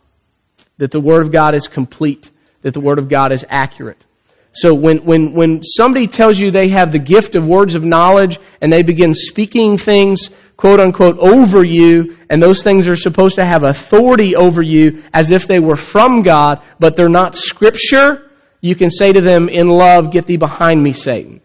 That 0.77 0.91
the 0.91 0.99
Word 0.99 1.23
of 1.23 1.31
God 1.31 1.55
is 1.55 1.67
complete. 1.67 2.29
That 2.61 2.75
the 2.75 2.81
Word 2.81 2.99
of 2.99 3.09
God 3.09 3.31
is 3.31 3.43
accurate. 3.49 4.05
So 4.53 4.73
when, 4.73 5.05
when, 5.05 5.33
when 5.33 5.63
somebody 5.63 6.07
tells 6.07 6.39
you 6.39 6.51
they 6.51 6.69
have 6.69 6.91
the 6.91 6.99
gift 6.99 7.35
of 7.35 7.47
words 7.47 7.75
of 7.75 7.83
knowledge 7.83 8.39
and 8.61 8.71
they 8.71 8.81
begin 8.81 9.13
speaking 9.13 9.77
things, 9.77 10.29
quote 10.55 10.79
unquote, 10.79 11.17
over 11.19 11.63
you, 11.63 12.17
and 12.29 12.41
those 12.41 12.63
things 12.63 12.87
are 12.87 12.95
supposed 12.95 13.35
to 13.35 13.45
have 13.45 13.63
authority 13.63 14.35
over 14.35 14.61
you 14.61 15.03
as 15.13 15.31
if 15.31 15.47
they 15.47 15.59
were 15.59 15.75
from 15.75 16.23
God, 16.23 16.63
but 16.79 16.95
they're 16.95 17.09
not 17.09 17.35
scripture, 17.35 18.31
you 18.61 18.75
can 18.75 18.89
say 18.89 19.13
to 19.13 19.21
them 19.21 19.49
in 19.49 19.67
love, 19.67 20.11
get 20.11 20.25
thee 20.25 20.37
behind 20.37 20.81
me, 20.81 20.91
Satan. 20.91 21.41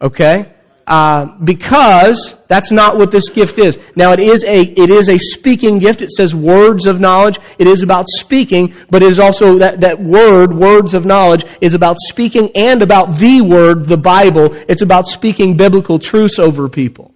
Okay? 0.00 0.54
Uh, 0.86 1.26
because 1.44 2.34
that's 2.48 2.72
not 2.72 2.98
what 2.98 3.10
this 3.12 3.28
gift 3.28 3.58
is. 3.58 3.78
Now 3.94 4.12
it 4.12 4.18
is 4.18 4.42
a 4.42 4.60
it 4.60 4.90
is 4.90 5.08
a 5.08 5.18
speaking 5.18 5.78
gift. 5.78 6.02
It 6.02 6.10
says 6.10 6.34
words 6.34 6.86
of 6.86 7.00
knowledge. 7.00 7.38
It 7.58 7.68
is 7.68 7.82
about 7.82 8.08
speaking, 8.08 8.74
but 8.90 9.02
it 9.02 9.10
is 9.12 9.20
also 9.20 9.58
that 9.58 9.80
that 9.80 10.02
word 10.02 10.52
words 10.52 10.94
of 10.94 11.06
knowledge 11.06 11.44
is 11.60 11.74
about 11.74 11.98
speaking 12.00 12.50
and 12.56 12.82
about 12.82 13.16
the 13.16 13.40
word, 13.40 13.86
the 13.86 13.96
Bible. 13.96 14.48
It's 14.68 14.82
about 14.82 15.06
speaking 15.06 15.56
biblical 15.56 16.00
truths 16.00 16.38
over 16.40 16.68
people. 16.68 17.14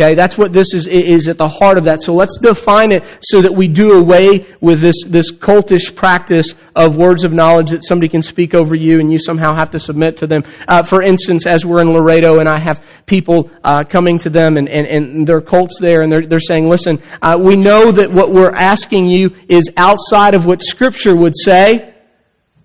Okay, 0.00 0.14
that's 0.14 0.38
what 0.38 0.52
this 0.52 0.74
is, 0.74 0.86
is 0.86 1.28
at 1.28 1.38
the 1.38 1.48
heart 1.48 1.76
of 1.76 1.84
that. 1.84 2.02
So 2.02 2.12
let's 2.12 2.38
define 2.38 2.92
it 2.92 3.04
so 3.20 3.42
that 3.42 3.52
we 3.52 3.66
do 3.66 3.90
away 3.90 4.46
with 4.60 4.80
this, 4.80 5.02
this 5.04 5.32
cultish 5.32 5.92
practice 5.96 6.54
of 6.76 6.96
words 6.96 7.24
of 7.24 7.32
knowledge 7.32 7.72
that 7.72 7.82
somebody 7.82 8.08
can 8.08 8.22
speak 8.22 8.54
over 8.54 8.76
you 8.76 9.00
and 9.00 9.10
you 9.10 9.18
somehow 9.18 9.56
have 9.56 9.72
to 9.72 9.80
submit 9.80 10.18
to 10.18 10.28
them. 10.28 10.44
Uh, 10.68 10.84
for 10.84 11.02
instance, 11.02 11.46
as 11.48 11.66
we're 11.66 11.80
in 11.80 11.88
Laredo 11.88 12.38
and 12.38 12.48
I 12.48 12.60
have 12.60 12.86
people 13.06 13.50
uh, 13.64 13.82
coming 13.82 14.20
to 14.20 14.30
them 14.30 14.56
and, 14.56 14.68
and, 14.68 14.86
and 14.86 15.26
their 15.26 15.40
cults 15.40 15.80
there 15.80 16.02
and 16.02 16.12
they're, 16.12 16.26
they're 16.28 16.38
saying, 16.38 16.68
listen, 16.68 17.02
uh, 17.20 17.36
we 17.42 17.56
know 17.56 17.90
that 17.90 18.12
what 18.12 18.32
we're 18.32 18.54
asking 18.54 19.08
you 19.08 19.34
is 19.48 19.72
outside 19.76 20.34
of 20.34 20.46
what 20.46 20.62
Scripture 20.62 21.16
would 21.16 21.36
say, 21.36 21.92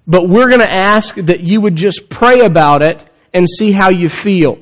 but 0.06 0.30
we're 0.30 0.50
going 0.50 0.62
to 0.62 0.72
ask 0.72 1.16
that 1.16 1.40
you 1.40 1.62
would 1.62 1.78
just 1.78 2.10
pray 2.10 2.42
about 2.42 2.84
it 2.84 3.04
and 3.34 3.50
see 3.50 3.72
how 3.72 3.90
you 3.90 4.08
feel. 4.08 4.60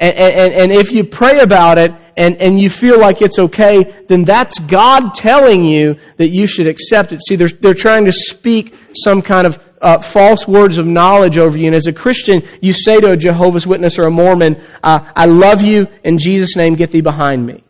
And, 0.00 0.14
and, 0.14 0.52
and 0.54 0.72
if 0.72 0.92
you 0.92 1.04
pray 1.04 1.40
about 1.40 1.78
it 1.78 1.90
and, 2.16 2.40
and 2.40 2.58
you 2.58 2.70
feel 2.70 2.98
like 2.98 3.20
it's 3.20 3.38
okay, 3.38 4.04
then 4.08 4.24
that's 4.24 4.58
God 4.58 5.12
telling 5.12 5.62
you 5.62 5.96
that 6.16 6.30
you 6.30 6.46
should 6.46 6.66
accept 6.66 7.12
it. 7.12 7.20
See, 7.22 7.36
they're, 7.36 7.48
they're 7.48 7.74
trying 7.74 8.06
to 8.06 8.12
speak 8.12 8.74
some 8.94 9.20
kind 9.20 9.46
of 9.46 9.58
uh, 9.82 9.98
false 9.98 10.48
words 10.48 10.78
of 10.78 10.86
knowledge 10.86 11.38
over 11.38 11.58
you. 11.58 11.66
And 11.66 11.74
as 11.74 11.86
a 11.86 11.92
Christian, 11.92 12.42
you 12.62 12.72
say 12.72 12.98
to 12.98 13.10
a 13.12 13.16
Jehovah's 13.16 13.66
Witness 13.66 13.98
or 13.98 14.04
a 14.04 14.10
Mormon, 14.10 14.62
uh, 14.82 15.12
I 15.14 15.26
love 15.26 15.60
you, 15.62 15.86
in 16.02 16.18
Jesus' 16.18 16.56
name, 16.56 16.76
get 16.76 16.90
thee 16.90 17.02
behind 17.02 17.44
me. 17.44 17.62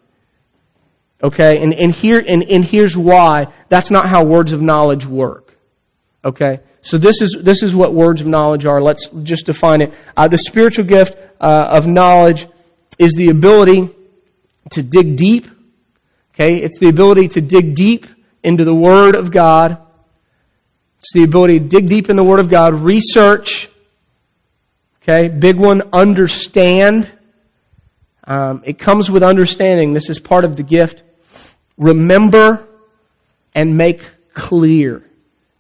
Okay? 1.23 1.61
And, 1.61 1.75
and, 1.75 1.93
here, 1.93 2.23
and, 2.27 2.45
and 2.45 2.65
here's 2.65 2.97
why. 2.97 3.47
That's 3.69 3.91
not 3.91 4.09
how 4.09 4.25
words 4.25 4.53
of 4.53 4.63
knowledge 4.63 5.05
work. 5.05 5.50
Okay? 6.25 6.61
So 6.83 6.99
this 6.99 7.23
is, 7.23 7.37
this 7.43 7.63
is 7.63 7.75
what 7.75 7.95
words 7.95 8.21
of 8.21 8.27
knowledge 8.27 8.67
are. 8.67 8.83
Let's 8.83 9.09
just 9.23 9.47
define 9.47 9.81
it. 9.81 9.95
Uh, 10.17 10.29
the 10.29 10.39
spiritual 10.39 10.85
gift 10.85 11.17
uh, 11.41 11.69
of 11.71 11.87
knowledge 11.87 12.47
is 12.99 13.13
the 13.13 13.29
ability 13.29 13.95
to 14.73 14.83
dig 14.83 15.17
deep. 15.17 15.47
Okay, 16.35 16.63
it's 16.63 16.79
the 16.79 16.89
ability 16.89 17.29
to 17.29 17.41
dig 17.41 17.75
deep 17.75 18.07
into 18.43 18.65
the 18.65 18.75
Word 18.75 19.15
of 19.15 19.31
God. 19.31 19.79
It's 20.99 21.13
the 21.13 21.25
ability 21.25 21.59
to 21.59 21.65
dig 21.67 21.87
deep 21.87 22.09
in 22.09 22.17
the 22.17 22.25
Word 22.25 22.41
of 22.41 22.51
God, 22.51 22.75
research. 22.75 23.69
Okay, 25.03 25.29
big 25.29 25.59
one, 25.59 25.83
understand. 25.93 27.11
Um, 28.25 28.63
it 28.65 28.79
comes 28.79 29.11
with 29.11 29.23
understanding. 29.23 29.93
This 29.93 30.09
is 30.09 30.19
part 30.21 30.45
of 30.45 30.57
the 30.57 30.63
gift. 30.63 31.03
Remember 31.77 32.67
and 33.55 33.77
make 33.77 34.03
clear 34.35 35.10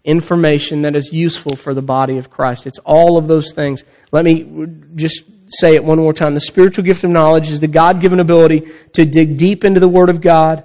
information 0.04 0.82
that 0.82 0.96
is 0.96 1.12
useful 1.12 1.56
for 1.56 1.74
the 1.74 1.82
body 1.82 2.16
of 2.18 2.30
Christ. 2.30 2.66
It's 2.66 2.78
all 2.78 3.18
of 3.18 3.26
those 3.26 3.52
things. 3.52 3.84
Let 4.12 4.24
me 4.24 4.66
just 4.94 5.24
say 5.48 5.74
it 5.74 5.84
one 5.84 5.98
more 5.98 6.12
time. 6.12 6.34
The 6.34 6.40
spiritual 6.40 6.84
gift 6.84 7.04
of 7.04 7.10
knowledge 7.10 7.50
is 7.50 7.60
the 7.60 7.68
God 7.68 8.00
given 8.00 8.20
ability 8.20 8.70
to 8.94 9.04
dig 9.04 9.36
deep 9.36 9.64
into 9.64 9.80
the 9.80 9.88
Word 9.88 10.08
of 10.08 10.20
God, 10.20 10.64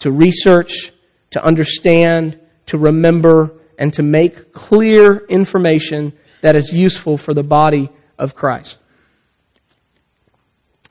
to 0.00 0.10
research, 0.10 0.92
to 1.30 1.44
understand, 1.44 2.40
to 2.66 2.78
remember, 2.78 3.60
and 3.78 3.92
to 3.94 4.02
make 4.02 4.52
clear 4.52 5.24
information 5.28 6.12
that 6.42 6.56
is 6.56 6.72
useful 6.72 7.16
for 7.16 7.34
the 7.34 7.42
body 7.42 7.90
of 8.18 8.34
Christ. 8.34 8.78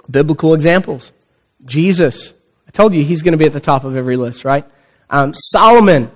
Biblical 0.09 0.53
examples. 0.53 1.11
Jesus. 1.65 2.33
I 2.67 2.71
told 2.71 2.93
you 2.93 3.03
he's 3.03 3.21
going 3.21 3.33
to 3.33 3.37
be 3.37 3.45
at 3.45 3.53
the 3.53 3.59
top 3.59 3.83
of 3.83 3.95
every 3.95 4.17
list, 4.17 4.45
right? 4.45 4.65
Um, 5.09 5.33
Solomon. 5.33 6.11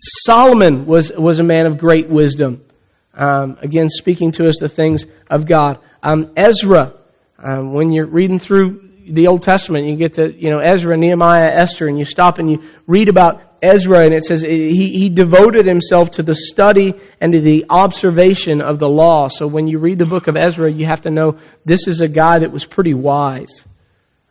Solomon 0.00 0.86
was, 0.86 1.12
was 1.12 1.38
a 1.38 1.44
man 1.44 1.66
of 1.66 1.78
great 1.78 2.08
wisdom. 2.08 2.64
Um, 3.12 3.58
again, 3.60 3.88
speaking 3.90 4.32
to 4.32 4.46
us 4.46 4.58
the 4.58 4.68
things 4.68 5.04
of 5.28 5.46
God. 5.46 5.78
Um, 6.02 6.32
Ezra, 6.36 6.94
um, 7.38 7.74
when 7.74 7.92
you're 7.92 8.06
reading 8.06 8.38
through 8.38 8.88
the 9.08 9.26
Old 9.26 9.42
Testament, 9.42 9.86
you 9.86 9.96
get 9.96 10.14
to, 10.14 10.32
you 10.32 10.50
know, 10.50 10.60
Ezra, 10.60 10.96
Nehemiah, 10.96 11.50
Esther, 11.54 11.86
and 11.86 11.98
you 11.98 12.04
stop 12.04 12.38
and 12.38 12.50
you 12.50 12.62
read 12.86 13.08
about 13.08 13.42
Ezra, 13.62 14.04
and 14.04 14.14
it 14.14 14.24
says 14.24 14.42
he, 14.42 14.90
he 14.90 15.08
devoted 15.10 15.66
himself 15.66 16.12
to 16.12 16.22
the 16.22 16.34
study 16.34 16.94
and 17.20 17.32
to 17.34 17.40
the 17.40 17.66
observation 17.68 18.62
of 18.62 18.78
the 18.78 18.88
law. 18.88 19.28
So 19.28 19.46
when 19.46 19.66
you 19.66 19.78
read 19.78 19.98
the 19.98 20.06
book 20.06 20.28
of 20.28 20.36
Ezra, 20.36 20.72
you 20.72 20.86
have 20.86 21.02
to 21.02 21.10
know 21.10 21.38
this 21.64 21.86
is 21.86 22.00
a 22.00 22.08
guy 22.08 22.38
that 22.38 22.52
was 22.52 22.64
pretty 22.64 22.94
wise. 22.94 23.64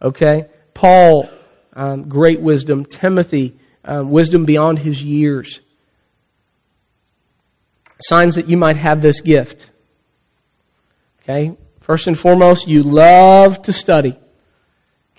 Okay? 0.01 0.47
Paul, 0.73 1.29
um, 1.73 2.09
great 2.09 2.41
wisdom. 2.41 2.85
Timothy, 2.85 3.59
um, 3.85 4.09
wisdom 4.09 4.45
beyond 4.45 4.79
his 4.79 5.01
years. 5.01 5.59
Signs 8.01 8.35
that 8.35 8.49
you 8.49 8.57
might 8.57 8.77
have 8.77 9.01
this 9.01 9.21
gift. 9.21 9.69
Okay? 11.21 11.57
First 11.81 12.07
and 12.07 12.17
foremost, 12.17 12.67
you 12.67 12.83
love 12.83 13.61
to 13.63 13.73
study. 13.73 14.15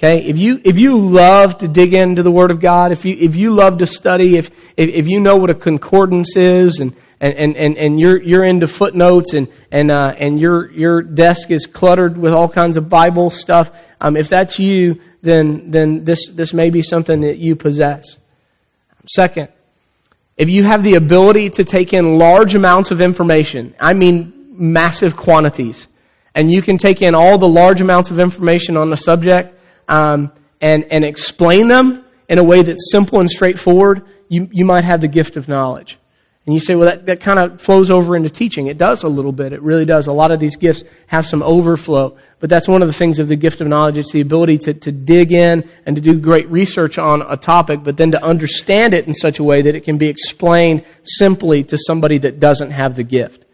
Okay, 0.03 0.25
if 0.25 0.39
you 0.39 0.59
if 0.65 0.79
you 0.79 0.97
love 0.97 1.59
to 1.59 1.69
dig 1.69 1.93
into 1.93 2.23
the 2.23 2.31
Word 2.31 2.51
of 2.51 2.59
God, 2.59 2.91
if 2.91 3.05
you 3.05 3.15
if 3.21 3.37
you 3.37 3.55
love 3.55 3.79
to 3.79 3.87
study, 3.87 4.39
if 4.39 4.49
if, 4.75 4.89
if 4.89 5.09
you 5.09 5.21
know 5.21 5.37
what 5.37 5.51
a 5.51 5.55
concordance 5.55 6.37
is, 6.37 6.81
and 6.81 6.97
and, 7.21 7.55
and, 7.55 7.77
and 7.77 8.01
you're 8.01 8.23
you're 8.23 8.45
into 8.45 8.67
footnotes, 8.67 9.35
and 9.35 9.49
and 9.71 9.91
uh, 9.91 10.15
and 10.19 10.41
your 10.41 10.73
your 10.73 11.03
desk 11.03 11.51
is 11.51 11.67
cluttered 11.67 12.17
with 12.17 12.33
all 12.33 12.49
kinds 12.49 12.79
of 12.79 12.89
Bible 12.89 13.31
stuff, 13.31 13.73
um, 14.01 14.17
if 14.17 14.31
that's 14.31 14.59
you, 14.59 15.03
then 15.21 15.69
then 15.69 16.05
this 16.05 16.29
this 16.29 16.55
may 16.55 16.71
be 16.71 16.81
something 16.81 17.21
that 17.21 17.37
you 17.37 17.55
possess. 17.55 18.17
Second, 19.07 19.49
if 20.37 20.49
you 20.49 20.65
have 20.65 20.83
the 20.83 20.95
ability 20.95 21.51
to 21.51 21.65
take 21.65 21.93
in 21.93 22.19
large 22.19 22.55
amounts 22.55 22.91
of 22.91 23.01
information, 23.01 23.75
I 23.79 23.95
mean 23.95 24.33
massive 24.53 25.17
quantities, 25.17 25.87
and 26.35 26.51
you 26.51 26.63
can 26.63 26.79
take 26.79 27.03
in 27.03 27.15
all 27.15 27.39
the 27.39 27.49
large 27.49 27.81
amounts 27.81 28.11
of 28.11 28.19
information 28.19 28.77
on 28.77 28.91
the 28.91 28.97
subject 28.97 29.53
um, 29.89 30.33
and, 30.61 30.85
and 30.91 31.05
explain 31.05 31.67
them 31.67 32.05
in 32.29 32.39
a 32.39 32.45
way 32.45 32.63
that's 32.63 32.91
simple 32.93 33.21
and 33.21 33.29
straightforward, 33.29 34.07
you, 34.29 34.49
you 34.53 34.65
might 34.65 34.85
have 34.85 35.01
the 35.01 35.09
gift 35.09 35.37
of 35.37 35.49
knowledge. 35.49 35.99
And 36.51 36.55
you 36.57 36.59
say, 36.59 36.75
well, 36.75 36.89
that, 36.89 37.07
that 37.07 37.21
kind 37.21 37.39
of 37.39 37.61
flows 37.61 37.93
over 37.93 38.17
into 38.17 38.29
teaching. 38.29 38.67
It 38.67 38.77
does 38.77 39.05
a 39.05 39.09
little 39.09 39.31
bit. 39.31 39.53
It 39.53 39.63
really 39.63 39.85
does. 39.85 40.09
A 40.09 40.13
lot 40.13 40.33
of 40.33 40.41
these 40.41 40.57
gifts 40.57 40.83
have 41.07 41.25
some 41.25 41.45
overflow. 41.45 42.17
But 42.41 42.51
that's 42.51 42.67
one 42.67 42.83
of 42.83 42.89
the 42.89 42.93
things 42.93 43.21
of 43.21 43.29
the 43.29 43.37
gift 43.37 43.61
of 43.61 43.69
knowledge. 43.69 43.99
It's 43.99 44.11
the 44.11 44.21
ability 44.21 44.59
to, 44.59 44.75
to 44.75 44.91
dig 44.91 45.31
in 45.31 45.71
and 45.87 45.95
to 45.95 46.03
do 46.03 46.19
great 46.19 46.51
research 46.51 46.99
on 46.99 47.23
a 47.23 47.37
topic, 47.37 47.85
but 47.85 47.97
then 47.97 48.11
to 48.11 48.21
understand 48.21 48.95
it 48.95 49.07
in 49.07 49.15
such 49.15 49.39
a 49.39 49.45
way 49.45 49.63
that 49.63 49.77
it 49.77 49.85
can 49.85 49.97
be 49.97 50.09
explained 50.09 50.85
simply 51.05 51.63
to 51.63 51.79
somebody 51.79 52.19
that 52.19 52.41
doesn't 52.41 52.73
have 52.73 52.97
the 52.97 53.05
gift. 53.05 53.45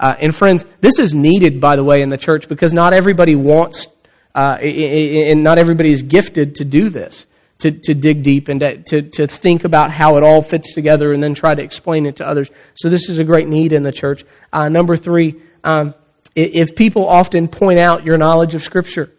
Uh, 0.00 0.14
and 0.18 0.34
friends, 0.34 0.64
this 0.80 0.98
is 0.98 1.12
needed, 1.12 1.60
by 1.60 1.76
the 1.76 1.84
way, 1.84 2.00
in 2.00 2.08
the 2.08 2.16
church 2.16 2.48
because 2.48 2.72
not 2.72 2.96
everybody 2.96 3.36
wants 3.36 3.86
uh, 4.34 4.56
and 4.62 5.44
not 5.44 5.58
everybody 5.58 5.92
is 5.92 6.02
gifted 6.02 6.54
to 6.54 6.64
do 6.64 6.88
this, 6.88 7.26
to, 7.58 7.70
to 7.70 7.94
dig 7.94 8.22
deep 8.22 8.48
and 8.48 8.60
to, 8.60 9.02
to, 9.02 9.26
think 9.26 9.64
about 9.64 9.90
how 9.90 10.16
it 10.18 10.22
all 10.22 10.42
fits 10.42 10.74
together 10.74 11.12
and 11.12 11.22
then 11.22 11.34
try 11.34 11.54
to 11.54 11.62
explain 11.62 12.06
it 12.06 12.16
to 12.16 12.28
others. 12.28 12.50
So 12.74 12.88
this 12.88 13.08
is 13.08 13.18
a 13.18 13.24
great 13.24 13.48
need 13.48 13.72
in 13.72 13.82
the 13.82 13.92
church. 13.92 14.24
Uh, 14.52 14.68
number 14.68 14.96
three, 14.96 15.40
um, 15.64 15.94
if 16.34 16.76
people 16.76 17.08
often 17.08 17.48
point 17.48 17.78
out 17.78 18.04
your 18.04 18.18
knowledge 18.18 18.54
of 18.54 18.62
Scripture, 18.62 19.10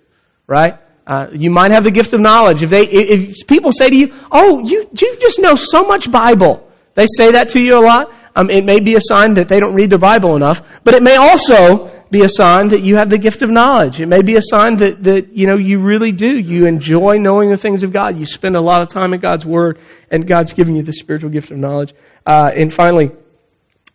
right? 0.46 0.76
Uh, 1.08 1.28
you 1.34 1.50
might 1.50 1.74
have 1.74 1.84
the 1.84 1.92
gift 1.92 2.14
of 2.14 2.20
knowledge. 2.20 2.62
If 2.62 2.70
they, 2.70 2.84
if 2.84 3.48
people 3.48 3.72
say 3.72 3.90
to 3.90 3.96
you, 3.96 4.14
"Oh, 4.32 4.60
you 4.64 4.90
you 4.92 5.18
just 5.20 5.40
know 5.40 5.56
so 5.56 5.86
much 5.86 6.12
Bible," 6.12 6.70
they 6.96 7.06
say 7.08 7.32
that 7.32 7.50
to 7.50 7.64
you 7.64 7.76
a 7.76 7.82
lot. 7.82 8.14
Um, 8.36 8.50
it 8.50 8.66
may 8.66 8.82
be 8.82 8.96
a 8.96 9.02
sign 9.02 9.36
that 9.36 9.48
they 9.48 9.60
don't 9.60 9.74
read 9.74 9.90
their 9.90 10.00
Bible 10.00 10.36
enough, 10.36 10.62
but 10.84 10.94
it 10.94 11.02
may 11.02 11.16
also 11.16 11.90
be 12.10 12.24
a 12.24 12.30
sign 12.30 12.70
that 12.70 12.84
you 12.84 12.96
have 12.98 13.10
the 13.10 13.18
gift 13.18 13.42
of 13.42 13.50
knowledge. 13.50 14.00
It 14.00 14.08
may 14.08 14.22
be 14.22 14.36
a 14.36 14.42
sign 14.42 14.78
that, 14.78 15.04
that, 15.04 15.36
you 15.36 15.48
know, 15.48 15.58
you 15.58 15.80
really 15.80 16.12
do. 16.12 16.38
You 16.38 16.66
enjoy 16.66 17.18
knowing 17.20 17.50
the 17.50 17.58
things 17.58 17.84
of 17.84 17.92
God. 17.92 18.18
You 18.18 18.26
spend 18.26 18.56
a 18.56 18.62
lot 18.62 18.82
of 18.82 18.90
time 18.90 19.14
in 19.14 19.20
God's 19.20 19.46
Word, 19.46 19.80
and 20.10 20.28
God's 20.28 20.54
giving 20.54 20.76
you 20.76 20.84
the 20.84 20.94
spiritual 20.94 21.30
gift 21.30 21.52
of 21.52 21.58
knowledge. 21.58 21.94
Uh, 22.26 22.50
and 22.56 22.74
finally, 22.74 23.12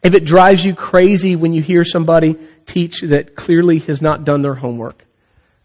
if 0.02 0.14
it 0.14 0.24
drives 0.24 0.64
you 0.64 0.74
crazy 0.74 1.36
when 1.36 1.52
you 1.52 1.62
hear 1.62 1.84
somebody 1.84 2.36
teach 2.66 3.02
that 3.02 3.34
clearly 3.36 3.78
has 3.80 4.02
not 4.02 4.24
done 4.24 4.42
their 4.42 4.54
homework, 4.54 5.04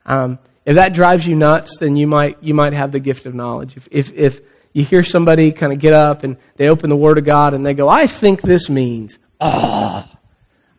um, 0.06 0.40
if 0.66 0.76
that 0.76 0.94
drives 0.94 1.26
you 1.26 1.36
nuts, 1.36 1.78
then 1.80 1.96
you 1.96 2.08
might 2.08 2.44
you 2.44 2.54
might 2.54 2.74
have 2.74 2.92
the 2.92 3.00
gift 3.00 3.26
of 3.26 3.34
knowledge. 3.34 3.78
If 3.78 3.88
if, 3.90 4.12
if 4.14 4.42
you 4.74 4.84
hear 4.84 5.02
somebody 5.02 5.54
kind 5.54 5.74
of 5.74 5.80
get 5.80 5.94
up 5.94 6.24
and 6.24 6.38
they 6.58 6.68
open 6.68 6.90
the 6.90 6.96
Word 6.96 7.18
of 7.18 7.26
God 7.26 7.54
and 7.54 7.66
they 7.66 7.74
go, 7.74 7.90
"I 7.90 8.06
think 8.06 8.42
this 8.42 8.70
means," 8.70 9.18
oh, 9.40 9.87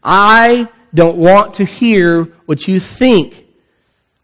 I 0.03 0.69
don't 0.95 1.19
want 1.19 1.55
to 1.55 1.65
hear 1.65 2.25
what 2.47 2.67
you 2.67 2.81
think. 2.81 3.47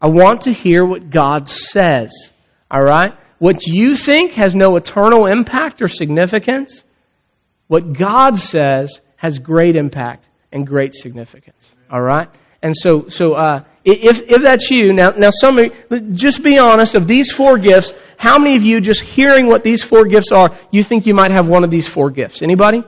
I 0.01 0.07
want 0.07 0.41
to 0.41 0.51
hear 0.51 0.85
what 0.85 1.09
God 1.09 1.49
says. 1.49 2.31
Alright? 2.73 3.13
What 3.39 3.65
you 3.65 3.95
think 3.95 4.33
has 4.33 4.55
no 4.55 4.75
eternal 4.75 5.25
impact 5.25 5.81
or 5.81 5.87
significance. 5.87 6.83
What 7.67 7.93
God 7.93 8.37
says 8.37 9.01
has 9.17 9.39
great 9.39 9.75
impact 9.75 10.27
and 10.51 10.65
great 10.65 10.93
significance. 10.93 11.69
Alright? 11.91 12.29
And 12.61 12.75
so, 12.75 13.09
so, 13.09 13.33
uh, 13.33 13.63
if, 13.83 14.23
if 14.23 14.41
that's 14.41 14.71
you, 14.71 14.91
now, 14.91 15.09
now 15.09 15.29
some 15.29 15.59
of 15.59 15.65
you, 15.65 15.99
just 16.13 16.43
be 16.43 16.57
honest, 16.57 16.95
of 16.95 17.07
these 17.07 17.31
four 17.31 17.59
gifts, 17.59 17.93
how 18.17 18.39
many 18.39 18.55
of 18.55 18.63
you 18.63 18.81
just 18.81 19.01
hearing 19.01 19.45
what 19.45 19.63
these 19.63 19.83
four 19.83 20.05
gifts 20.05 20.31
are, 20.31 20.55
you 20.71 20.81
think 20.81 21.05
you 21.05 21.13
might 21.13 21.31
have 21.31 21.47
one 21.47 21.63
of 21.63 21.69
these 21.69 21.87
four 21.87 22.09
gifts? 22.09 22.41
Anybody? 22.41 22.83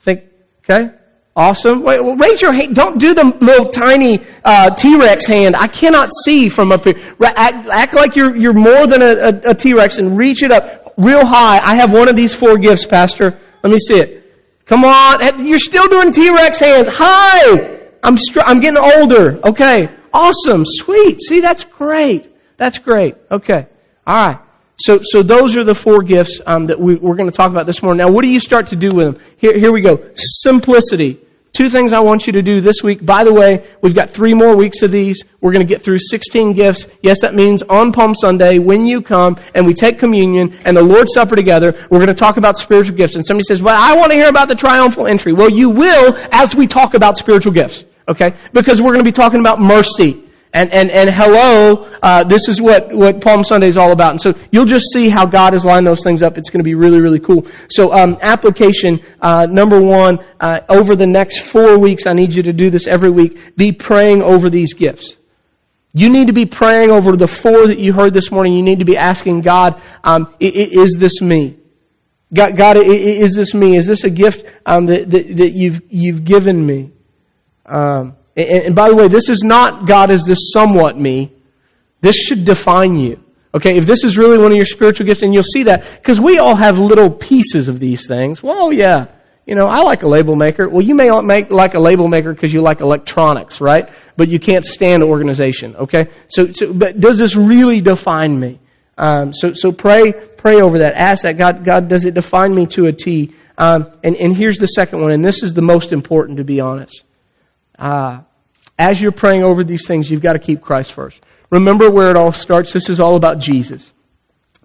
Think, 0.00 0.24
okay? 0.68 0.90
Awesome. 1.34 1.82
Wait, 1.82 2.04
well, 2.04 2.16
raise 2.16 2.42
your 2.42 2.52
hand. 2.52 2.74
Don't 2.74 3.00
do 3.00 3.14
the 3.14 3.24
little 3.40 3.66
tiny 3.66 4.20
uh, 4.44 4.74
T-Rex 4.74 5.24
hand. 5.24 5.56
I 5.56 5.66
cannot 5.66 6.10
see 6.12 6.48
from 6.48 6.72
up 6.72 6.84
here. 6.84 6.94
Act, 7.22 7.68
act 7.72 7.94
like 7.94 8.16
you're 8.16 8.36
you're 8.36 8.52
more 8.52 8.86
than 8.86 9.00
a, 9.00 9.12
a, 9.12 9.50
a 9.50 9.54
T-Rex 9.54 9.96
and 9.96 10.18
reach 10.18 10.42
it 10.42 10.52
up 10.52 10.92
real 10.98 11.24
high. 11.24 11.58
I 11.62 11.76
have 11.76 11.90
one 11.92 12.08
of 12.08 12.16
these 12.16 12.34
four 12.34 12.58
gifts, 12.58 12.84
Pastor. 12.84 13.38
Let 13.62 13.72
me 13.72 13.78
see 13.78 13.96
it. 13.96 14.30
Come 14.66 14.84
on. 14.84 15.46
You're 15.46 15.58
still 15.58 15.88
doing 15.88 16.12
T-Rex 16.12 16.58
hands. 16.58 16.88
Hi. 16.90 17.80
I'm 18.02 18.16
str- 18.16 18.40
I'm 18.44 18.60
getting 18.60 18.78
older. 18.78 19.40
Okay. 19.48 19.88
Awesome. 20.12 20.64
Sweet. 20.66 21.22
See, 21.22 21.40
that's 21.40 21.64
great. 21.64 22.28
That's 22.58 22.78
great. 22.78 23.16
Okay. 23.30 23.66
All 24.06 24.26
right. 24.26 24.38
So, 24.82 24.98
so 25.04 25.22
those 25.22 25.56
are 25.56 25.62
the 25.62 25.76
four 25.76 26.02
gifts 26.02 26.40
um, 26.44 26.66
that 26.66 26.80
we, 26.80 26.94
are 26.94 27.14
going 27.14 27.30
to 27.30 27.36
talk 27.36 27.50
about 27.50 27.66
this 27.66 27.84
morning. 27.84 27.98
Now, 27.98 28.12
what 28.12 28.24
do 28.24 28.30
you 28.30 28.40
start 28.40 28.68
to 28.68 28.76
do 28.76 28.88
with 28.92 29.14
them? 29.14 29.24
Here, 29.36 29.56
here 29.56 29.72
we 29.72 29.80
go. 29.80 30.10
Simplicity. 30.16 31.20
Two 31.52 31.70
things 31.70 31.92
I 31.92 32.00
want 32.00 32.26
you 32.26 32.32
to 32.32 32.42
do 32.42 32.60
this 32.60 32.82
week. 32.82 33.04
By 33.04 33.22
the 33.22 33.32
way, 33.32 33.64
we've 33.80 33.94
got 33.94 34.10
three 34.10 34.34
more 34.34 34.56
weeks 34.56 34.82
of 34.82 34.90
these. 34.90 35.22
We're 35.40 35.52
going 35.52 35.64
to 35.64 35.72
get 35.72 35.82
through 35.82 35.98
16 36.00 36.54
gifts. 36.54 36.88
Yes, 37.00 37.20
that 37.20 37.32
means 37.32 37.62
on 37.62 37.92
Palm 37.92 38.16
Sunday, 38.16 38.58
when 38.58 38.84
you 38.84 39.02
come 39.02 39.36
and 39.54 39.66
we 39.66 39.74
take 39.74 40.00
communion 40.00 40.58
and 40.64 40.76
the 40.76 40.82
Lord's 40.82 41.14
Supper 41.14 41.36
together, 41.36 41.86
we're 41.88 41.98
going 41.98 42.08
to 42.08 42.14
talk 42.14 42.36
about 42.36 42.58
spiritual 42.58 42.96
gifts. 42.96 43.14
And 43.14 43.24
somebody 43.24 43.44
says, 43.44 43.62
well, 43.62 43.76
I 43.78 43.94
want 43.94 44.10
to 44.10 44.18
hear 44.18 44.28
about 44.28 44.48
the 44.48 44.56
triumphal 44.56 45.06
entry. 45.06 45.32
Well, 45.32 45.50
you 45.50 45.70
will 45.70 46.16
as 46.32 46.56
we 46.56 46.66
talk 46.66 46.94
about 46.94 47.18
spiritual 47.18 47.52
gifts. 47.52 47.84
Okay? 48.08 48.34
Because 48.52 48.82
we're 48.82 48.94
going 48.94 49.04
to 49.04 49.08
be 49.08 49.12
talking 49.12 49.38
about 49.38 49.60
mercy. 49.60 50.24
And, 50.54 50.74
and, 50.76 50.90
and 50.90 51.10
hello, 51.10 51.88
uh, 52.02 52.24
this 52.24 52.46
is 52.48 52.60
what, 52.60 52.92
what 52.92 53.22
Palm 53.22 53.42
Sunday 53.42 53.68
is 53.68 53.78
all 53.78 53.90
about. 53.90 54.10
And 54.10 54.20
so 54.20 54.32
you'll 54.50 54.66
just 54.66 54.92
see 54.92 55.08
how 55.08 55.24
God 55.24 55.54
has 55.54 55.64
lined 55.64 55.86
those 55.86 56.02
things 56.02 56.22
up. 56.22 56.36
It's 56.36 56.50
going 56.50 56.60
to 56.60 56.64
be 56.64 56.74
really, 56.74 57.00
really 57.00 57.20
cool. 57.20 57.46
So 57.70 57.90
um, 57.90 58.18
application 58.20 59.00
uh, 59.22 59.46
number 59.48 59.80
one, 59.80 60.18
uh, 60.38 60.60
over 60.68 60.94
the 60.94 61.06
next 61.06 61.40
four 61.40 61.78
weeks, 61.78 62.06
I 62.06 62.12
need 62.12 62.34
you 62.34 62.42
to 62.44 62.52
do 62.52 62.68
this 62.68 62.86
every 62.86 63.10
week. 63.10 63.56
Be 63.56 63.72
praying 63.72 64.22
over 64.22 64.50
these 64.50 64.74
gifts. 64.74 65.16
You 65.94 66.10
need 66.10 66.26
to 66.26 66.34
be 66.34 66.44
praying 66.44 66.90
over 66.90 67.16
the 67.16 67.28
four 67.28 67.68
that 67.68 67.78
you 67.78 67.94
heard 67.94 68.12
this 68.12 68.30
morning. 68.30 68.54
You 68.54 68.62
need 68.62 68.80
to 68.80 68.84
be 68.84 68.98
asking 68.98 69.40
God, 69.40 69.80
um, 70.04 70.34
is 70.38 70.96
this 70.98 71.22
me? 71.22 71.56
God, 72.32 72.56
God, 72.56 72.76
is 72.78 73.34
this 73.34 73.54
me? 73.54 73.76
Is 73.76 73.86
this 73.86 74.04
a 74.04 74.10
gift 74.10 74.44
um, 74.66 74.86
that, 74.86 75.08
that, 75.10 75.36
that 75.36 75.52
you've, 75.52 75.80
you've 75.88 76.24
given 76.24 76.64
me? 76.64 76.92
Um, 77.66 78.16
and, 78.36 78.74
by 78.74 78.88
the 78.88 78.96
way, 78.96 79.08
this 79.08 79.28
is 79.28 79.42
not 79.42 79.86
God 79.86 80.10
is 80.10 80.24
this 80.24 80.52
somewhat 80.52 80.98
me. 80.98 81.32
This 82.00 82.16
should 82.16 82.44
define 82.44 82.94
you. 82.96 83.22
Okay, 83.54 83.76
if 83.76 83.84
this 83.84 84.04
is 84.04 84.16
really 84.16 84.38
one 84.38 84.52
of 84.52 84.56
your 84.56 84.64
spiritual 84.64 85.06
gifts, 85.06 85.22
and 85.22 85.34
you'll 85.34 85.42
see 85.42 85.64
that, 85.64 85.84
because 85.96 86.18
we 86.20 86.38
all 86.38 86.56
have 86.56 86.78
little 86.78 87.10
pieces 87.10 87.68
of 87.68 87.78
these 87.78 88.06
things. 88.06 88.42
Well, 88.42 88.72
yeah, 88.72 89.08
you 89.44 89.54
know, 89.56 89.66
I 89.66 89.82
like 89.82 90.02
a 90.02 90.08
label 90.08 90.36
maker. 90.36 90.68
Well, 90.68 90.82
you 90.82 90.94
may 90.94 91.10
make 91.20 91.50
like 91.50 91.74
a 91.74 91.80
label 91.80 92.08
maker 92.08 92.32
because 92.32 92.52
you 92.52 92.62
like 92.62 92.80
electronics, 92.80 93.60
right? 93.60 93.90
But 94.16 94.28
you 94.28 94.38
can't 94.38 94.64
stand 94.64 95.02
organization. 95.02 95.76
Okay, 95.76 96.08
so, 96.28 96.50
so 96.52 96.72
but 96.72 96.98
does 96.98 97.18
this 97.18 97.36
really 97.36 97.80
define 97.80 98.38
me? 98.38 98.60
Um, 98.96 99.34
so, 99.34 99.52
so 99.54 99.72
pray, 99.72 100.12
pray 100.12 100.60
over 100.60 100.78
that. 100.80 100.92
Ask 100.94 101.22
that 101.24 101.36
God, 101.36 101.64
God, 101.64 101.88
does 101.88 102.04
it 102.04 102.14
define 102.14 102.54
me 102.54 102.66
to 102.68 102.86
a 102.86 102.92
T? 102.92 103.34
Um, 103.58 103.90
and, 104.04 104.16
and 104.16 104.36
here's 104.36 104.58
the 104.58 104.66
second 104.66 105.00
one, 105.00 105.10
and 105.10 105.24
this 105.24 105.42
is 105.42 105.54
the 105.54 105.62
most 105.62 105.92
important, 105.92 106.38
to 106.38 106.44
be 106.44 106.60
honest. 106.60 107.02
Uh, 107.78 108.20
as 108.78 109.00
you're 109.00 109.12
praying 109.12 109.42
over 109.42 109.64
these 109.64 109.86
things, 109.86 110.10
you've 110.10 110.22
got 110.22 110.32
to 110.32 110.38
keep 110.38 110.60
Christ 110.60 110.92
first. 110.92 111.20
Remember 111.50 111.90
where 111.90 112.10
it 112.10 112.16
all 112.16 112.32
starts. 112.32 112.72
This 112.72 112.88
is 112.88 113.00
all 113.00 113.16
about 113.16 113.38
Jesus. 113.38 113.92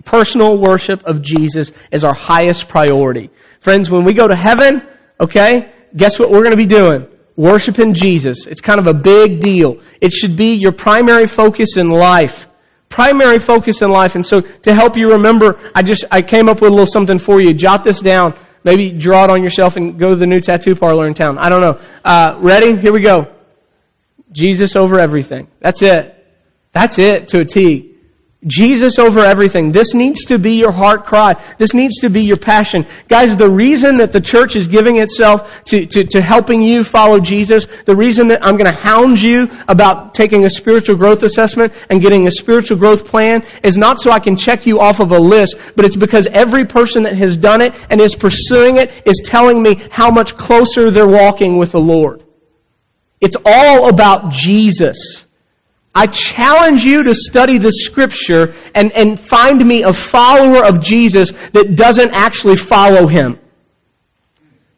Personal 0.06 0.58
worship 0.58 1.04
of 1.04 1.22
Jesus 1.22 1.72
is 1.92 2.04
our 2.04 2.16
highest 2.16 2.70
priority. 2.70 3.30
Friends, 3.60 3.90
when 3.90 4.06
we 4.06 4.14
go 4.14 4.28
to 4.28 4.36
heaven, 4.36 4.82
okay, 5.20 5.74
guess 5.96 6.18
what 6.18 6.32
we're 6.32 6.44
going 6.44 6.52
to 6.52 6.58
be 6.58 6.66
doing? 6.66 7.08
Worshiping 7.36 7.94
Jesus. 7.94 8.48
It's 8.48 8.62
kind 8.62 8.80
of 8.80 8.88
a 8.88 8.94
big 8.94 9.40
deal. 9.40 9.82
It 10.00 10.14
should 10.14 10.38
be 10.38 10.56
your 10.56 10.72
primary 10.72 11.28
focus 11.28 11.78
in 11.78 11.90
life. 11.90 12.48
Primary 12.90 13.40
focus 13.40 13.82
in 13.82 13.90
life. 13.90 14.16
And 14.16 14.26
so 14.26 14.42
to 14.42 14.74
help 14.74 14.98
you 14.98 15.12
remember, 15.12 15.60
I 15.76 15.84
just, 15.84 16.06
I 16.10 16.22
came 16.22 16.48
up 16.48 16.62
with 16.62 16.72
a 16.72 16.74
little 16.74 16.86
something 16.88 17.20
for 17.20 17.42
you. 17.42 17.54
Jot 17.54 17.84
this 17.84 18.00
down. 18.00 18.36
Maybe 18.64 18.92
draw 18.92 19.26
it 19.26 19.30
on 19.30 19.44
yourself 19.44 19.78
and 19.78 20.00
go 20.00 20.10
to 20.10 20.16
the 20.16 20.26
new 20.26 20.42
tattoo 20.42 20.76
parlor 20.76 21.08
in 21.08 21.14
town. 21.14 21.38
I 21.40 21.50
don't 21.50 21.62
know. 21.62 21.80
Uh, 22.04 22.40
ready? 22.42 22.78
Here 22.78 22.92
we 22.92 23.02
go. 23.02 23.34
Jesus 24.32 24.76
over 24.76 25.00
everything. 25.00 25.48
That's 25.62 25.82
it. 25.82 26.14
That's 26.74 27.00
it 27.00 27.30
to 27.30 27.40
a 27.40 27.46
T. 27.46 27.87
Jesus 28.46 29.00
over 29.00 29.20
everything. 29.20 29.72
This 29.72 29.96
needs 29.96 30.26
to 30.26 30.38
be 30.38 30.58
your 30.58 30.72
heart 30.72 31.06
cry. 31.06 31.42
This 31.58 31.74
needs 31.74 32.02
to 32.02 32.10
be 32.10 32.22
your 32.22 32.38
passion. 32.38 32.86
Guys, 33.08 33.36
the 33.36 33.50
reason 33.50 33.96
that 33.96 34.12
the 34.12 34.22
church 34.22 34.56
is 34.56 34.68
giving 34.68 34.98
itself 34.98 35.64
to, 35.66 35.88
to, 35.88 36.04
to 36.04 36.22
helping 36.22 36.62
you 36.62 36.84
follow 36.84 37.20
Jesus, 37.20 37.66
the 37.86 37.96
reason 37.96 38.28
that 38.28 38.40
I'm 38.44 38.56
going 38.56 38.68
to 38.68 38.80
hound 38.80 39.20
you 39.20 39.50
about 39.68 40.14
taking 40.14 40.46
a 40.46 40.52
spiritual 40.52 40.98
growth 40.98 41.24
assessment 41.24 41.74
and 41.90 42.00
getting 42.00 42.28
a 42.28 42.32
spiritual 42.32 42.78
growth 42.78 43.06
plan 43.06 43.42
is 43.64 43.76
not 43.76 44.00
so 44.00 44.12
I 44.12 44.20
can 44.20 44.38
check 44.38 44.68
you 44.68 44.80
off 44.80 45.00
of 45.00 45.12
a 45.12 45.20
list, 45.20 45.56
but 45.76 45.86
it's 45.86 45.96
because 45.96 46.28
every 46.28 46.66
person 46.66 47.04
that 47.04 47.18
has 47.18 47.38
done 47.38 47.62
it 47.62 47.74
and 47.90 48.00
is 48.00 48.14
pursuing 48.14 48.78
it 48.78 49.02
is 49.08 49.24
telling 49.26 49.64
me 49.64 49.82
how 49.90 50.12
much 50.12 50.38
closer 50.38 50.92
they're 50.92 51.08
walking 51.08 51.58
with 51.58 51.72
the 51.72 51.80
Lord. 51.80 52.24
It's 53.20 53.36
all 53.44 53.90
about 53.90 54.32
Jesus. 54.32 55.26
I 55.98 56.06
challenge 56.06 56.86
you 56.86 57.06
to 57.06 57.16
study 57.16 57.58
the 57.58 57.72
scripture 57.72 58.54
and, 58.76 58.92
and 58.92 59.20
find 59.20 59.66
me 59.66 59.82
a 59.82 59.94
follower 59.94 60.64
of 60.64 60.80
Jesus 60.80 61.32
that 61.54 61.76
doesn't 61.76 62.12
actually 62.14 62.56
follow 62.56 63.08
him. 63.08 63.40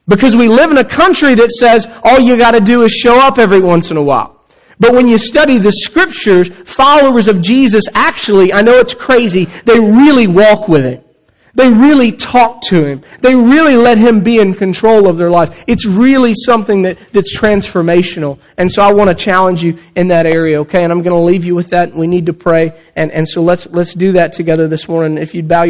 Because 0.07 0.33
we 0.33 0.47
live 0.47 0.71
in 0.71 0.77
a 0.77 0.85
country 0.85 1.35
that 1.35 1.51
says 1.51 1.85
all 2.05 2.21
you 2.21 2.37
gotta 2.37 2.61
do 2.61 2.83
is 2.83 2.93
show 2.93 3.17
up 3.17 3.37
every 3.37 3.59
once 3.59 3.91
in 3.91 3.97
a 3.97 4.01
while. 4.01 4.45
But 4.79 4.93
when 4.93 5.09
you 5.09 5.17
study 5.17 5.57
the 5.57 5.73
scriptures, 5.73 6.47
followers 6.47 7.27
of 7.27 7.41
Jesus 7.41 7.83
actually, 7.93 8.53
I 8.53 8.61
know 8.61 8.79
it's 8.79 8.93
crazy, 8.93 9.43
they 9.43 9.77
really 9.77 10.25
walk 10.25 10.69
with 10.69 10.85
it. 10.85 11.05
They 11.53 11.69
really 11.69 12.11
talk 12.11 12.61
to 12.63 12.83
him. 12.83 13.01
They 13.21 13.35
really 13.35 13.75
let 13.75 13.97
him 13.97 14.21
be 14.21 14.39
in 14.39 14.53
control 14.53 15.09
of 15.09 15.17
their 15.17 15.29
life. 15.29 15.63
It's 15.67 15.85
really 15.85 16.33
something 16.33 16.83
that, 16.83 16.97
that's 17.11 17.37
transformational. 17.37 18.39
And 18.57 18.71
so 18.71 18.81
I 18.81 18.93
want 18.93 19.09
to 19.09 19.15
challenge 19.15 19.63
you 19.63 19.77
in 19.95 20.09
that 20.09 20.25
area, 20.25 20.61
okay? 20.61 20.83
And 20.83 20.91
I'm 20.91 21.01
going 21.01 21.15
to 21.15 21.23
leave 21.23 21.45
you 21.45 21.55
with 21.55 21.69
that. 21.69 21.95
We 21.95 22.07
need 22.07 22.27
to 22.27 22.33
pray. 22.33 22.79
And, 22.95 23.11
and 23.11 23.27
so 23.27 23.41
let's, 23.41 23.67
let's 23.67 23.93
do 23.93 24.13
that 24.13 24.33
together 24.33 24.67
this 24.67 24.87
morning. 24.87 25.17
If 25.17 25.33
you'd 25.33 25.47
bow 25.47 25.63
your 25.63 25.67